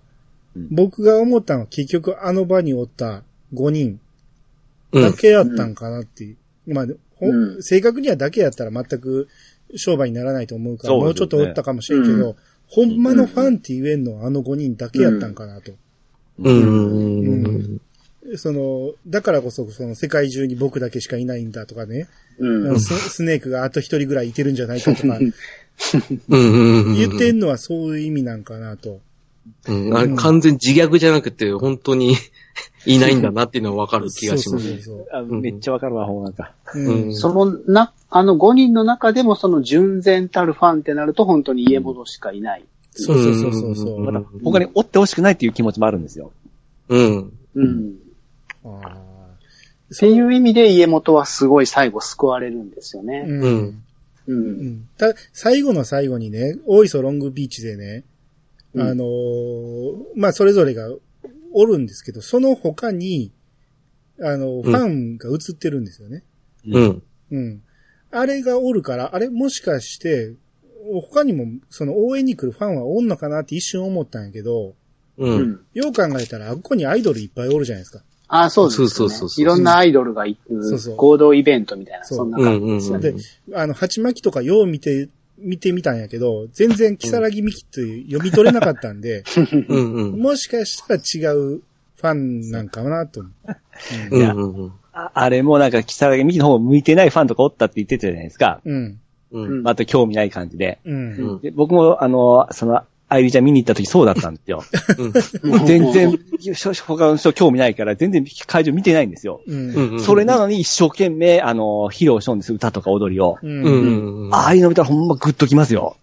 [0.69, 4.01] 僕が思ったのは結局あの場におった5人
[4.91, 5.01] うん。
[5.01, 6.73] だけやったんかなっていう。
[6.73, 9.29] まあ、ほうん正確にはだけやったら全く
[9.77, 12.35] 商売にならないと思うから、ねもうちょっとおったかもしれんけど、う
[12.67, 15.71] ほんまのファンって言えんのはあの5人だけやったんかなと。
[16.43, 17.81] うん。
[18.37, 22.07] その、だからこそ、その世界中に僕だけしかいないんだとかね、
[22.39, 22.79] うん。
[22.79, 25.33] ススネークがあと一人ぐらいいてるんじゃないかとか、うん
[26.29, 26.95] うんうん。
[26.95, 28.99] 言ってんのはそういう意味なんかなと。
[29.67, 32.15] うん、あれ完全自虐じゃなくて、本当に
[32.85, 34.67] いないんだなっていうのはわかる気がします。
[34.67, 36.53] そうそうそうあめっちゃわかるわ、ほんなんか。
[36.71, 36.81] そう。
[36.81, 37.15] うんうん。
[37.15, 42.65] そのな、あの5人の中でもその純然たるファンってなると本当に家元しかいない。
[42.91, 43.97] そうそうそうそうそう。
[43.97, 46.31] うんまた、他に追ってほしくないっていう気持ちもあるんですよ。
[46.89, 47.33] うん。
[47.55, 47.95] うん。
[48.65, 48.97] ああ。
[49.93, 53.25] っていう意味で家元はすごい最後救われるんですよね。
[53.27, 53.41] うん。
[53.41, 53.79] ううんん。
[54.27, 54.89] うん。
[54.97, 58.03] た最後の最後にね、大磯ロングビーチでね、
[58.73, 60.89] うんあのーまあ、それぞれが
[61.53, 63.31] おるんですけど、その他に、
[64.21, 66.23] あの、ファンが映ってるんですよね。
[66.67, 67.03] うん。
[67.31, 67.61] うん。
[68.11, 70.33] あれがおるから、あれもしかして、
[71.09, 74.75] 他にも、その応援に来るファンはおんのかなって一瞬思ったんやけど、
[75.17, 75.25] う。
[75.25, 75.59] うんん。
[75.73, 78.03] よう考えたら、あっこにアイドルいっぱいおるじゃないですか。
[78.27, 78.87] あ、そうです、ね。
[78.87, 83.11] そうそうそうそういろんなアイドルが行そうそうく合同イベントみたいな、そうそんな感じですよね。
[83.11, 83.17] で、
[83.53, 89.23] あの、鉢巻きとかよう見て、見てみたんやけど、全然、キサラギミキって読み取れなかったんで、
[89.67, 89.93] うん。
[89.93, 90.19] うん。
[90.19, 94.71] もしかしたら違うファンなんかなと思う。
[94.93, 98.61] ああれもなんか、キサラギ右の方向いてないファンとかおったって言ってたじゃないですか。
[98.65, 98.99] うん。
[99.31, 99.63] うん。
[99.63, 100.79] また興味ない感じで。
[100.85, 100.93] うん。
[100.93, 100.97] う
[101.37, 101.39] ん。
[101.41, 104.63] で僕も、あの、その、アイリちゃん見に行った時そうだったんですよ。
[105.67, 106.17] 全然、
[106.87, 109.41] 他の人興味ないから、全然会場見てないんですよ。
[109.45, 109.73] うん。
[109.73, 109.99] うん。
[109.99, 113.37] それなのに一生懸命、あの、披露しとんです、歌とか踊りを。
[113.43, 113.49] うん。
[113.49, 113.83] ううん。
[113.83, 114.25] ん。
[114.27, 114.33] うん。
[114.33, 115.97] ああいうの見たらほんまグッときますよ。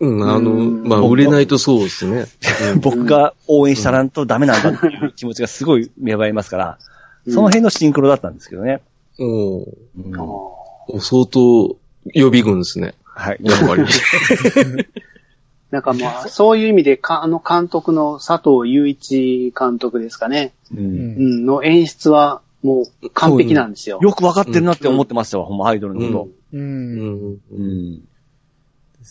[0.00, 0.30] うん。
[0.30, 2.26] あの、まあ、売れないとそうですね。
[2.82, 6.78] 僕が応援したらんとダメなんだっていう気持ちがすごい芽生えますから、
[7.26, 8.80] その辺のシンクロだったんですけどね。
[9.18, 9.64] うん
[10.90, 11.76] お相当
[12.14, 12.94] 予備軍ですね。
[13.04, 13.38] はい。
[13.40, 13.84] やっぱり。
[15.70, 20.54] なんかまあ、そういう意味でか、あの監督の佐藤雄一監督ですかね。
[20.74, 23.98] ううんうん、の演出はもう完璧なんですよ。
[24.00, 26.58] よくわかってるなって思ってましたわ、ほんまアイドルのこう。
[26.58, 27.38] うん。
[27.52, 28.02] うん。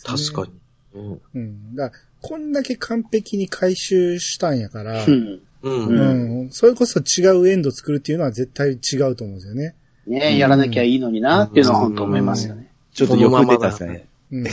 [0.04, 0.52] 確かに。
[0.94, 1.76] うんうん。
[1.76, 5.40] だからこんだけ完璧に回収したんやから、うん。
[5.62, 5.70] う。
[5.70, 6.50] うんん。
[6.50, 9.74] それこそ違うエンド作るっていうのは絶対違うと思うんですよね。
[10.06, 12.67] ねやらなきゃいいのになっていうのは本当思いますよね。
[12.98, 14.08] ちょっとよく出たんですかね。
[14.32, 14.44] うん。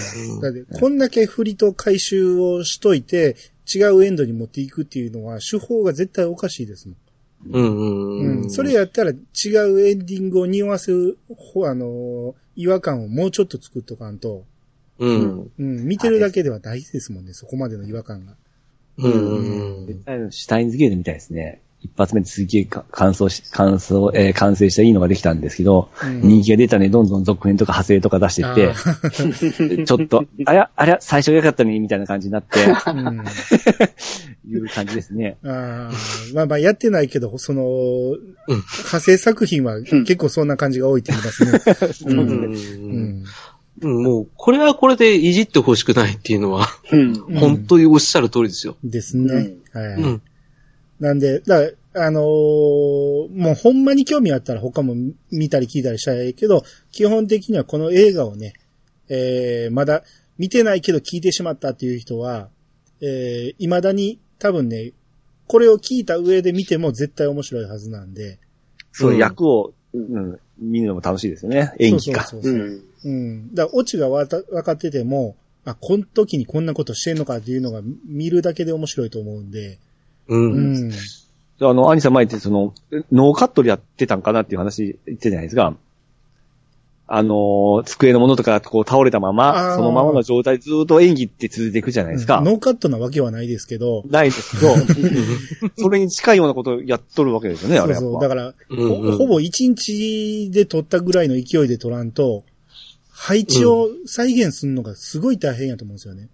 [0.42, 3.36] だって、こんだけ振りと回収をしといて、
[3.74, 6.98] 違うエンドに持っていくっていうのは、手法が絶対おかしいですもん。
[7.52, 7.78] うん。
[7.78, 7.84] う
[8.24, 8.44] ん。
[8.44, 8.50] うん。
[8.52, 14.46] それやったら違うエンディングを匂わせる、ほあのー違和感をもうちょっと作っとかんと、
[14.98, 15.52] うん。
[15.60, 18.36] うん、見てるだけでは大事ですもんね、そこまでの違和感が。
[18.98, 19.88] うん。
[19.88, 21.62] 絶対シュタインズゲートみたいですね。
[21.86, 28.74] 一発目ですげえか完走し、完走、えー完成したいいのができたんですけど、うん人気が出たね、どんどん続編とか派生とか出してってあ、
[29.86, 33.24] ちょっと、あれ、あれ、最初が良かったのに、みたいな感じになって、うん
[34.50, 35.38] いう感じですね。
[35.44, 37.64] あーまあまあやってないけど、その、
[38.48, 42.12] 派生作品は結構そんな感じが多いって言いますね。
[42.12, 42.20] うん。
[42.20, 42.24] う
[43.82, 44.04] うんん。
[44.04, 47.00] もう、これはこれでいじってほしくないっていうのは、うん。
[47.28, 48.76] うん本当におっしゃる通りですよ。
[48.84, 49.54] ですね。
[49.74, 50.22] はい。
[51.00, 51.06] うん。
[51.06, 54.96] なんで、だあのーもうほんまに興味あったら他も
[55.32, 58.54] 見たり聞いたりしたらいいけど、基本的にはこの映画をね、
[59.08, 60.04] えー、まだ
[60.38, 62.50] 見てないけど聞いてしまったっていう人は、
[63.02, 64.92] えー、未だに多分ね、
[65.48, 68.40] これを聞いた上で見ても絶対面白いはずなんで。
[68.92, 71.74] そう、うん役を、うん、見るのも楽しいですよね。
[71.80, 72.24] 演技か。
[72.24, 72.66] そうそうそうう。
[72.66, 72.84] ん。
[73.04, 73.56] うん。
[73.56, 79.80] だから、オチがわた分かってても、あ、この時にこんなことしてんのかっていうのが見るだけで面白いと思うんで。
[80.28, 80.36] う。
[80.36, 80.92] うんん。
[81.62, 82.74] あの、アニさん前ってその、
[83.12, 85.76] ノーカットでやってたんかなっていう話言ってたじゃないですか。
[87.08, 92.42] あの、机のものとかこう倒れたまま、そのままの状態ずっと演技って続いていくじゃないですか。
[92.42, 94.76] ノーカットなわけはないですけど、ないですけど、
[95.78, 97.94] それに近いようなことをやっとるわけですよね、あれ。
[97.94, 98.22] そうそう。
[98.22, 102.44] だから、うんうんほほぼ一日で撮ったぐらいの勢いで撮らんと、
[103.12, 106.30] 配置を再現するのがすごい大変やと思うんですよね。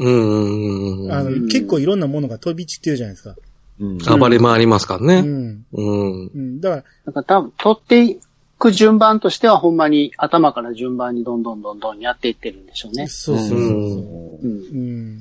[0.00, 1.12] うん。
[1.12, 3.36] あの、うん結構いろんなものが飛び散ってるじゃないですか。
[3.78, 5.20] うん暴れ回りますからうね。
[5.22, 5.64] ん。
[5.72, 6.26] うん。
[6.26, 6.60] うん。
[6.60, 8.20] だから、なんか多分、取ってい
[8.58, 13.08] く順番としてはほんまに頭から順番にどんどんどんどんやっていってるんでしょうね。
[13.08, 13.66] そうそうそうそう。
[13.66, 14.50] うん。
[14.50, 14.76] う
[15.18, 15.20] ん。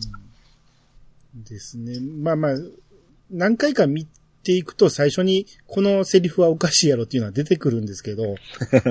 [1.43, 1.99] ですね。
[2.21, 2.51] まあまあ、
[3.32, 4.05] 何回か見
[4.43, 8.36] ていくと最初にこのセリフはおかしいやろっていうのは出てくるんですけど、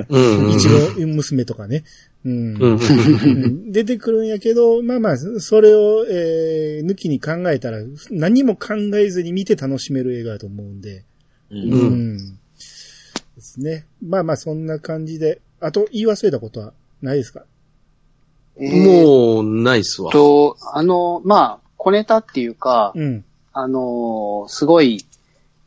[0.09, 0.51] うん。
[0.51, 1.85] 一郎娘とかね。
[2.25, 3.73] うん。
[3.73, 7.79] 出てくるんやけど、まあまあ、それを、えー抜きに考えたら、
[8.11, 11.05] 何も考えずに見て楽しめる映画だと思うんで。
[11.51, 13.87] ううんんですね。
[14.05, 15.41] まあまあ、そんな感じで。
[15.61, 17.45] あと、言い忘れたことはないですか？
[18.59, 20.11] えーもう、ないっすわ。
[20.13, 23.25] と、あの、まあ、小ネタっていうか、うん。
[23.53, 25.05] あのーすごい、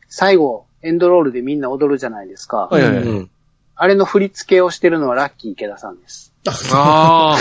[0.08, 2.68] 最後、エンドロールでみんな踊るじゃないですか。
[2.70, 3.08] うはいはいはい。
[3.08, 3.30] ん。
[3.74, 6.31] あれの振り付けをしてるのはラッキー池田さんです。
[6.46, 7.38] ああ。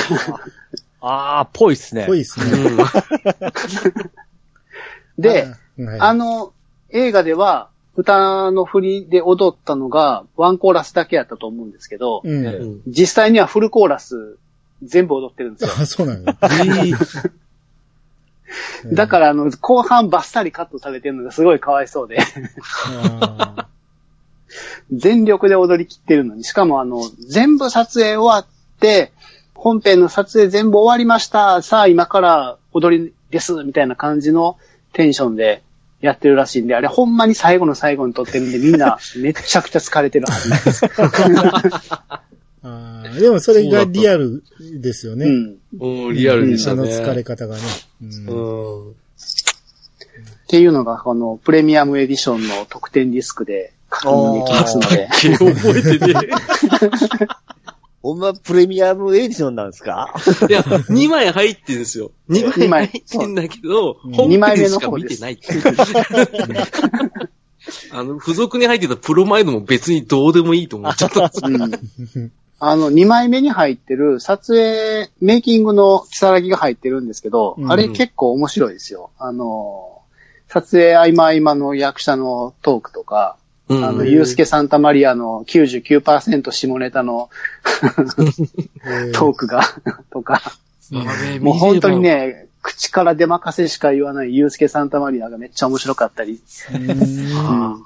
[1.04, 2.06] あー、ぽいっすね。
[2.06, 2.45] ぽいっすね。
[2.52, 2.78] うん。
[5.18, 5.47] で、
[5.80, 6.54] あ、はいあの、
[6.89, 12.45] 映画では、歌の振りで踊ったのが、ワンコーラスだけやったと思うんですけど、うん。
[12.45, 14.38] うん実際にはフルコーラス
[14.84, 15.72] 全部踊ってるんですよ。
[15.80, 16.38] あ、そうなのよ。
[18.93, 22.18] だから、あの、後半バッサリカットされてるのがすごいかわいそうで、
[23.12, 23.68] あ
[24.91, 28.51] 全力で踊り切ってるのに、しかもあの、全部撮影終わって、
[29.53, 31.61] 本編の撮影全部終わりました。
[31.61, 33.63] さあ、今から踊りです。
[33.63, 34.57] みたいな感じの
[34.93, 35.61] テンションで
[36.01, 40.86] やってるらしいんで、あれほんまに最後の最後に撮ってるんで、みんな めちゃくちゃ疲れてるはずです。
[40.86, 42.19] ー
[42.63, 45.25] あーでもそれがリアルですよね。
[45.25, 45.57] うん。
[46.07, 46.82] うん、リアルでしたね。
[46.82, 47.61] あの疲れ方がね。
[48.01, 48.91] うんうん。
[48.91, 48.93] っ
[50.47, 55.07] ていうのが、このプレミアムエディションの特典ディスクで確認できますので。
[55.38, 56.29] 覚えてね。
[58.02, 60.14] ほんまプレミアムエディションなんですか？
[60.49, 62.12] いや、2枚入ってるんですよ。
[62.30, 65.64] 2二枚枚入ってんだけど、うん本二枚目しか見てないっていう。
[67.93, 71.49] あの、付属に入ってたプロマイドも別にどうでもいいと思っちゃったんですよ。
[72.16, 72.32] うん
[72.64, 79.10] あの、2枚目に入ってる撮影、メイキングのキサラギが入ってるんですけど、うんあれ結構面白いですよ。
[79.18, 80.02] あの、
[80.47, 83.40] 撮影合間合間の役者のトークとか、うん
[83.72, 87.30] あの、ユースケ・サンタマリアの99%下ネタの
[88.86, 89.63] え ートークが、
[90.11, 90.41] とか、
[91.39, 91.99] もう本当に。
[92.01, 97.36] ね、口から出まかせしか言わないユースケ・サンタマリアがめっちゃ面白かったり、うーん。
[97.43, 97.78] あ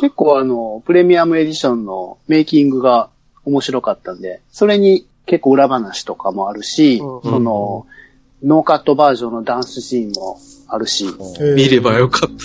[0.00, 3.08] 結構あの、プレミアムエディションのメイキングが
[3.44, 7.22] 面白かったんで、それに結構裏話とかもあるし、うん。
[7.22, 7.86] その、
[8.42, 10.38] ノーカットバージョンのダンスシーンも
[10.72, 12.36] あるし、えー見ればよかった。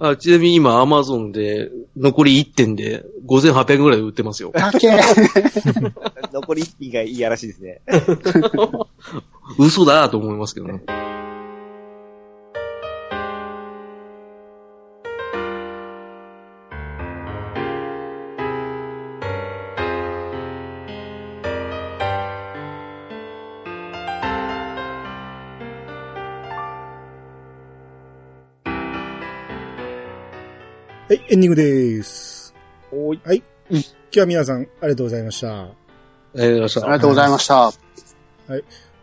[0.12, 4.50] あちなみに今、アマゾンで、残り1点で、5800円ぐらいで売ってますよ。
[6.32, 7.82] 残り1品が嫌らしいですね。
[9.58, 10.82] 嘘だと思いますけどね。
[31.10, 32.54] はい、エンディングです。
[32.92, 33.20] おい。
[33.24, 33.42] はい。
[33.68, 33.82] 今
[34.12, 35.62] 日は皆さん、ありがとうございました。
[35.62, 35.72] あ
[36.34, 36.80] りがとうございました。
[36.82, 37.72] ありがとうございました。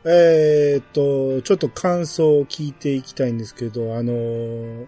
[0.05, 4.87] えーっと、ちょっと感想を聞いていきたいんですけど、あのー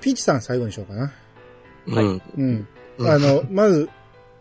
[0.00, 1.12] ピーチさん最後にしようかな。
[1.88, 2.22] うん。
[2.36, 2.68] うん。
[2.98, 3.88] うんあの、 まず、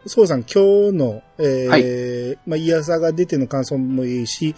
[0.05, 4.53] そうさん今日の、えーまあ、イヤサが出ての感想もいいし、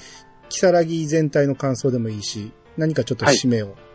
[0.50, 3.68] キサラギ全体の感想でもいいし、何かちょっと締めを。
[3.68, 3.91] はい。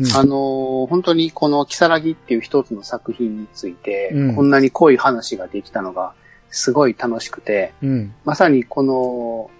[0.00, 6.14] うんあのー本当にこのキサラギっていう一つの作品について、うんこんなに濃い話ができたのが、
[6.50, 8.14] すごい楽しくて、うん。
[8.24, 9.50] まさにこの、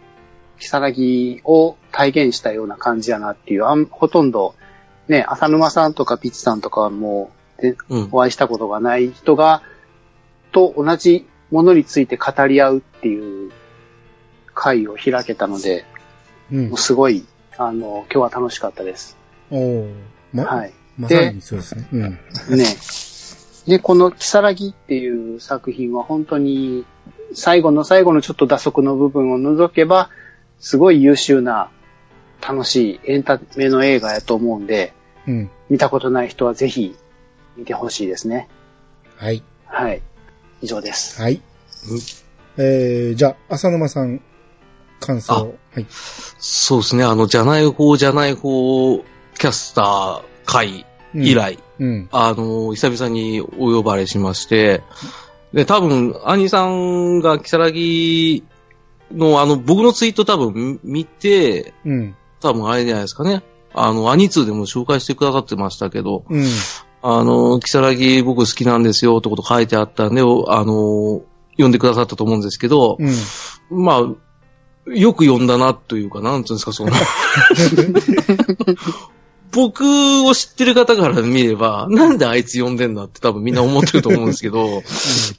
[0.59, 4.55] キサラギを体現したような感じやなっていう、あんほとんど、
[5.09, 8.09] ね、浅沼さんとかピッチさんとかはもう、でうん。
[8.13, 9.63] お会いしたことがない人が、
[10.53, 13.53] と同じものについて語り合うっていう
[14.53, 15.85] 会を開けたので、
[16.53, 16.77] うんもう。
[16.77, 17.25] すごい、
[17.57, 19.20] あの、今日は楽しかったです。
[19.51, 19.95] おー
[20.33, 20.73] ま、はい。
[20.99, 21.89] まさにそうですね。
[21.93, 22.01] うん。
[22.57, 22.67] ね。
[23.67, 26.85] で、このキサラギっていう作品は本当に
[27.35, 30.11] 最後の最後のちょっと打足の部分を除けば、
[30.59, 31.71] すごい優秀な
[32.41, 34.93] 楽しいエンタメの映画やと思うんで、
[35.27, 35.51] うん。
[35.69, 36.97] 見たことない人はぜひ
[37.57, 38.49] 見てほしいですね。
[39.17, 39.43] はい。
[39.67, 40.03] はい。
[40.63, 41.21] 以上です。
[41.21, 41.41] はい。
[42.57, 44.21] えー、じゃあ、浅沼さん、
[44.99, 45.55] 感想。
[45.73, 45.87] はい。
[45.91, 47.05] そうですね。
[47.05, 49.05] あの、じゃない方じゃない方
[49.41, 50.84] キャスター会
[51.14, 51.34] うん以。
[51.34, 52.09] 来、うん。
[52.12, 54.82] あの、久々にお呼ばれしまして、
[55.55, 58.45] で、多分、兄さんが、キサラギ
[59.11, 62.14] の、あの、僕のツイート多分見て、うん。
[62.41, 63.43] 多分あれじゃないですかね。
[63.72, 66.45] あの、アニツーでも紹介してくださってましたけど、うん。
[67.03, 71.22] あの、キサラギ僕好きなんですよってこと書いてあったんで、おあの、
[71.53, 72.99] 読んでくださったと思うんですけど、
[73.70, 73.84] うん。
[73.84, 76.93] まあ、よく読んだなというか、なんていうんですか、その、
[79.53, 84.83] 僕を知ってる方から見れば、なんであいつ読んでんだって多分みんな思ってると思うんですけど、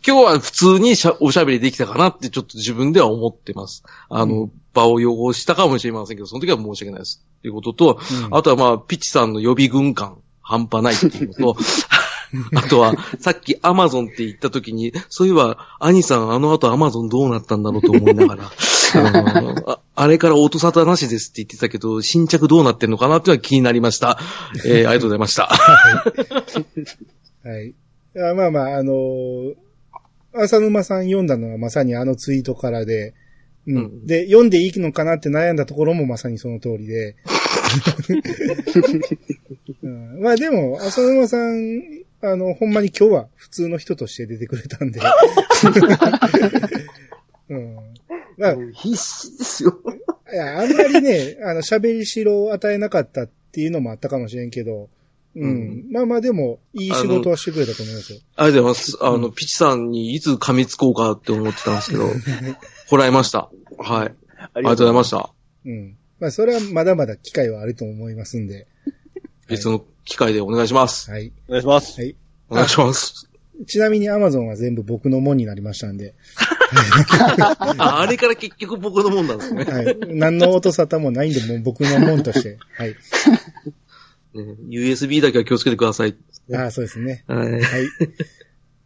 [0.05, 3.83] 今日は普通にしゃおしゃべりできたかなってちょっと自分では思ってます。
[4.09, 7.25] あの、場を汚したかもしれませんけど、その時は申し訳ないです。
[7.39, 11.57] っていうことと、うんあとはまあ、ピッチさんの予備軍感、半端ないっていうのと、
[12.55, 18.51] あとは、さっきアマゾンって言った時に、そういえば、アニさんあの後アマゾンどうなったんだろうと思いながら、
[18.95, 24.17] あのああれから音沙汰なしですって言ってたけど、新着どうなってんのかなっていうのは気になりました。
[24.65, 25.47] えー、ありがとうございました。
[27.43, 27.73] はい。
[28.35, 29.55] まあまあ、あのー
[30.33, 33.13] 浅沼さん読んだのはまさにあのツイートからで、
[33.67, 33.77] うん。
[33.77, 37.15] うんで、読んでいいのかなって悩んだところもまさにその通りで。
[39.83, 41.81] うん、まあでも、浅沼さん、
[42.23, 44.99] あの、ほんまに今日は普通の人として出てくれたんで。
[47.49, 47.77] うん。
[48.37, 49.79] まあ、必死ですよ。
[50.31, 54.89] いや、あんまりね、 あの、喋りしろを与えなかったっていうのもあったかもしれんけど、
[55.35, 55.43] うん。
[55.43, 58.19] うんまあまあでも、いい仕事はしてくれたと思いますよ。
[58.35, 58.97] ありがとうございます。
[59.01, 62.09] あの、ピチさんにいつ噛みつこうかって思ってたんですけど、
[62.89, 63.49] こらえました。
[63.77, 64.13] はい。
[64.53, 65.33] ありがとうございました。
[65.65, 65.97] うん。
[66.19, 68.67] まあそれはまだまだ機会はあると思いますんで。
[69.47, 71.09] 別の機会でお願いします。
[71.09, 71.31] はい。
[71.47, 71.99] お願いします。
[71.99, 72.15] はい。
[72.49, 73.29] お願いします。
[73.67, 76.15] ちなみに Amazon は全部僕のもんになりましたんで。
[77.77, 79.63] あ、あれから結局僕のもんなんですね。
[79.63, 79.97] はい。
[80.07, 82.57] 何の音沙汰もないんで、もう僕のもんとして。
[82.77, 82.89] はい。
[82.89, 82.95] ね
[84.69, 86.15] USB だけは気をつけてください。
[86.53, 87.23] ああ、そうですね。
[87.27, 87.51] はい。
[87.51, 87.61] はい。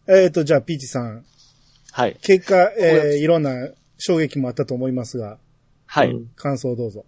[0.08, 1.24] えっと、じゃあ、ピーチさん。
[1.92, 2.18] はい。
[2.22, 5.38] 結果、えー、いろんな衝撃もあったと思いますが、
[5.86, 6.12] はい。
[6.12, 7.06] うん感想をどうぞ。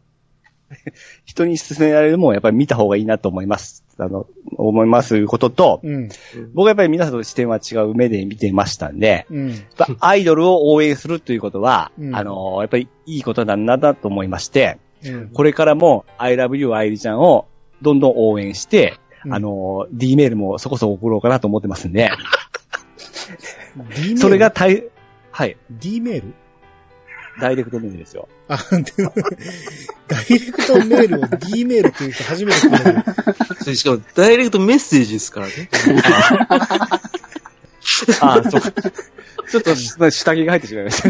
[1.26, 3.84] 人に勧められるもんやっぱり見た方がいいなと思います。
[4.00, 4.28] あの、
[4.58, 6.10] 思いますことと、うん。
[6.54, 9.54] 僕はやっぱり皆さんと視点は違う目で見てましたんで、うん。
[10.00, 15.30] アイドルを応援するということは、うんあの、やっぱりいいことなんだなと思いまして、うん。
[15.30, 17.48] これからも I love you 愛理ちゃんを
[17.82, 22.12] どんどん応援して、うんあの、D メールもそこそこ送ろうかなと思ってますんで、
[24.18, 24.86] それが大、
[25.32, 26.34] はい、D メール？
[27.40, 28.28] ダイレクトメールですよ。
[28.48, 29.12] あ、でも
[30.08, 32.72] ダイレクトメールを D メールって言うと初めて聞い
[33.04, 33.14] た。
[33.64, 35.70] それしかも、ダイレクトメッセージですからね。
[38.22, 38.72] ああ、そうか。
[39.50, 41.10] ちょっと下着が入ってしまいました。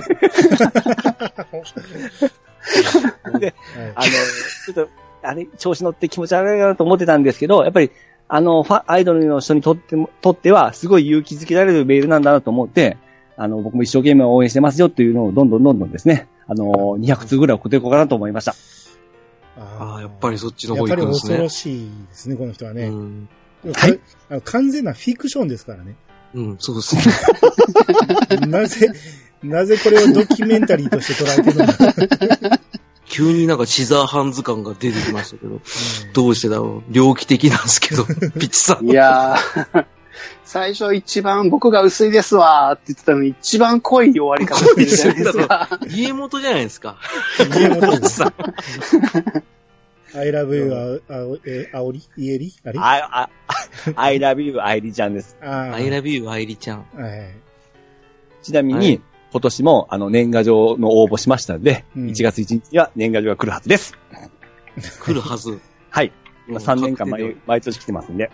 [3.39, 3.55] で、はい
[3.95, 4.07] あの、
[4.65, 4.89] ちょっと、
[5.23, 7.91] あれ、調子乗って気持ち悪いなと思ってたんですけど、やっぱり、
[8.27, 12.97] あの、ファアイドルの人にとっても、とっては、すごい勇気づけられるメールなんだなと思って、
[13.37, 18.55] あの、僕も一生懸命応援してますよっていうのをどんどんどんどんですね、あの、200通ぐらい送っていこうかなと思いました。
[19.59, 21.49] ああ、やっぱりそっちのやっぱり方行くんですね恐ろ。
[21.49, 22.89] しいですね、この人はね。
[23.73, 25.95] はいあの完全なフィクションですからね。
[26.33, 27.01] うん、そうですね。
[28.47, 28.91] なぜ、
[29.43, 32.59] なぜこれをドキュメンタリーとして捉えてるのか。
[33.09, 35.61] 急になんかシザーハンズ感が出てきましたけど、
[36.13, 36.93] どうしてだろう。
[36.93, 38.03] 猟奇的なんですけど、
[38.37, 38.85] ピッチさん。
[38.87, 39.85] いやー、
[40.43, 45.79] 最初一番僕が薄いですわーって言ってたのに一番濃い終わり方してるじゃないですか。
[45.89, 46.97] 家元じゃないですか。
[47.57, 48.15] 家元です。
[48.17, 48.33] さ
[50.15, 52.79] I love you, あ、あ、え、あおりイエリあれ？
[52.79, 53.29] あ、あ、
[53.95, 55.37] I love you 愛理ちゃんです。
[55.41, 56.85] あ I love you, 愛理ちゃん。
[56.95, 57.35] はい。
[58.41, 63.93] ちなみに、はい今年も、あの、年賀状の応募しましたので、うん1月1日には年賀状が来るはずです。
[65.01, 65.59] 来るはず。
[65.89, 66.13] はい。
[66.47, 67.09] うん3年間
[67.45, 68.31] 毎年来てますんで。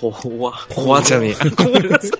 [0.00, 1.34] 怖、怖じゃねえ。
[1.50, 2.10] ごめんなさい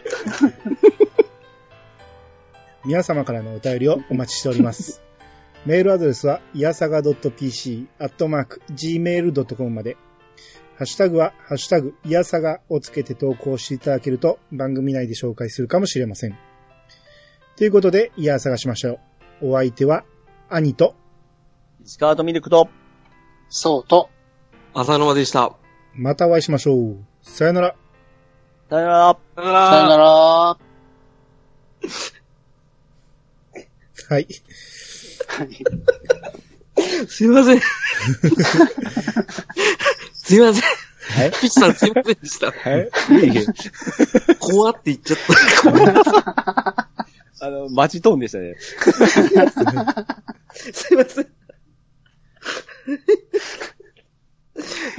[2.85, 5.03] 皆様からのお便りをお待ちしております。
[5.66, 9.99] メールアドレスは、いやさが .pc、アットマーク、gmail.com まで。
[10.77, 16.39] ハッシュタグは、ハッシュタグ、いやさがをつけて投稿していただけると、番組内で紹介するかもしれません。
[17.57, 18.99] ということで、いやさがしましょ
[19.43, 19.51] う。
[19.51, 20.05] お相手は、
[20.49, 20.95] 兄と、
[21.85, 22.71] 石川とミルクと、
[23.51, 24.09] そうと、
[24.73, 25.53] 浅沼でした。
[25.95, 27.09] またお会いしましょう。
[27.33, 27.74] さよなら。
[28.68, 29.16] さよなら。
[29.37, 29.53] さよ
[29.89, 30.59] なら。
[34.09, 34.26] はい。
[37.09, 37.61] すいません。
[40.12, 40.62] すいません。
[40.62, 40.68] は
[41.26, 42.51] いピッチさんすいませんでした。
[42.51, 42.81] はい。
[42.81, 42.83] い
[43.22, 43.47] えいえ。
[44.39, 45.18] 怖って言っちゃっ
[45.64, 46.91] た。
[47.47, 48.55] あの、マジトーンでしたね。
[48.59, 48.76] す
[50.93, 51.26] いません。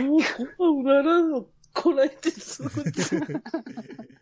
[0.07, 0.21] もう、
[0.57, 2.83] 怖うならんの、こらえてすぐ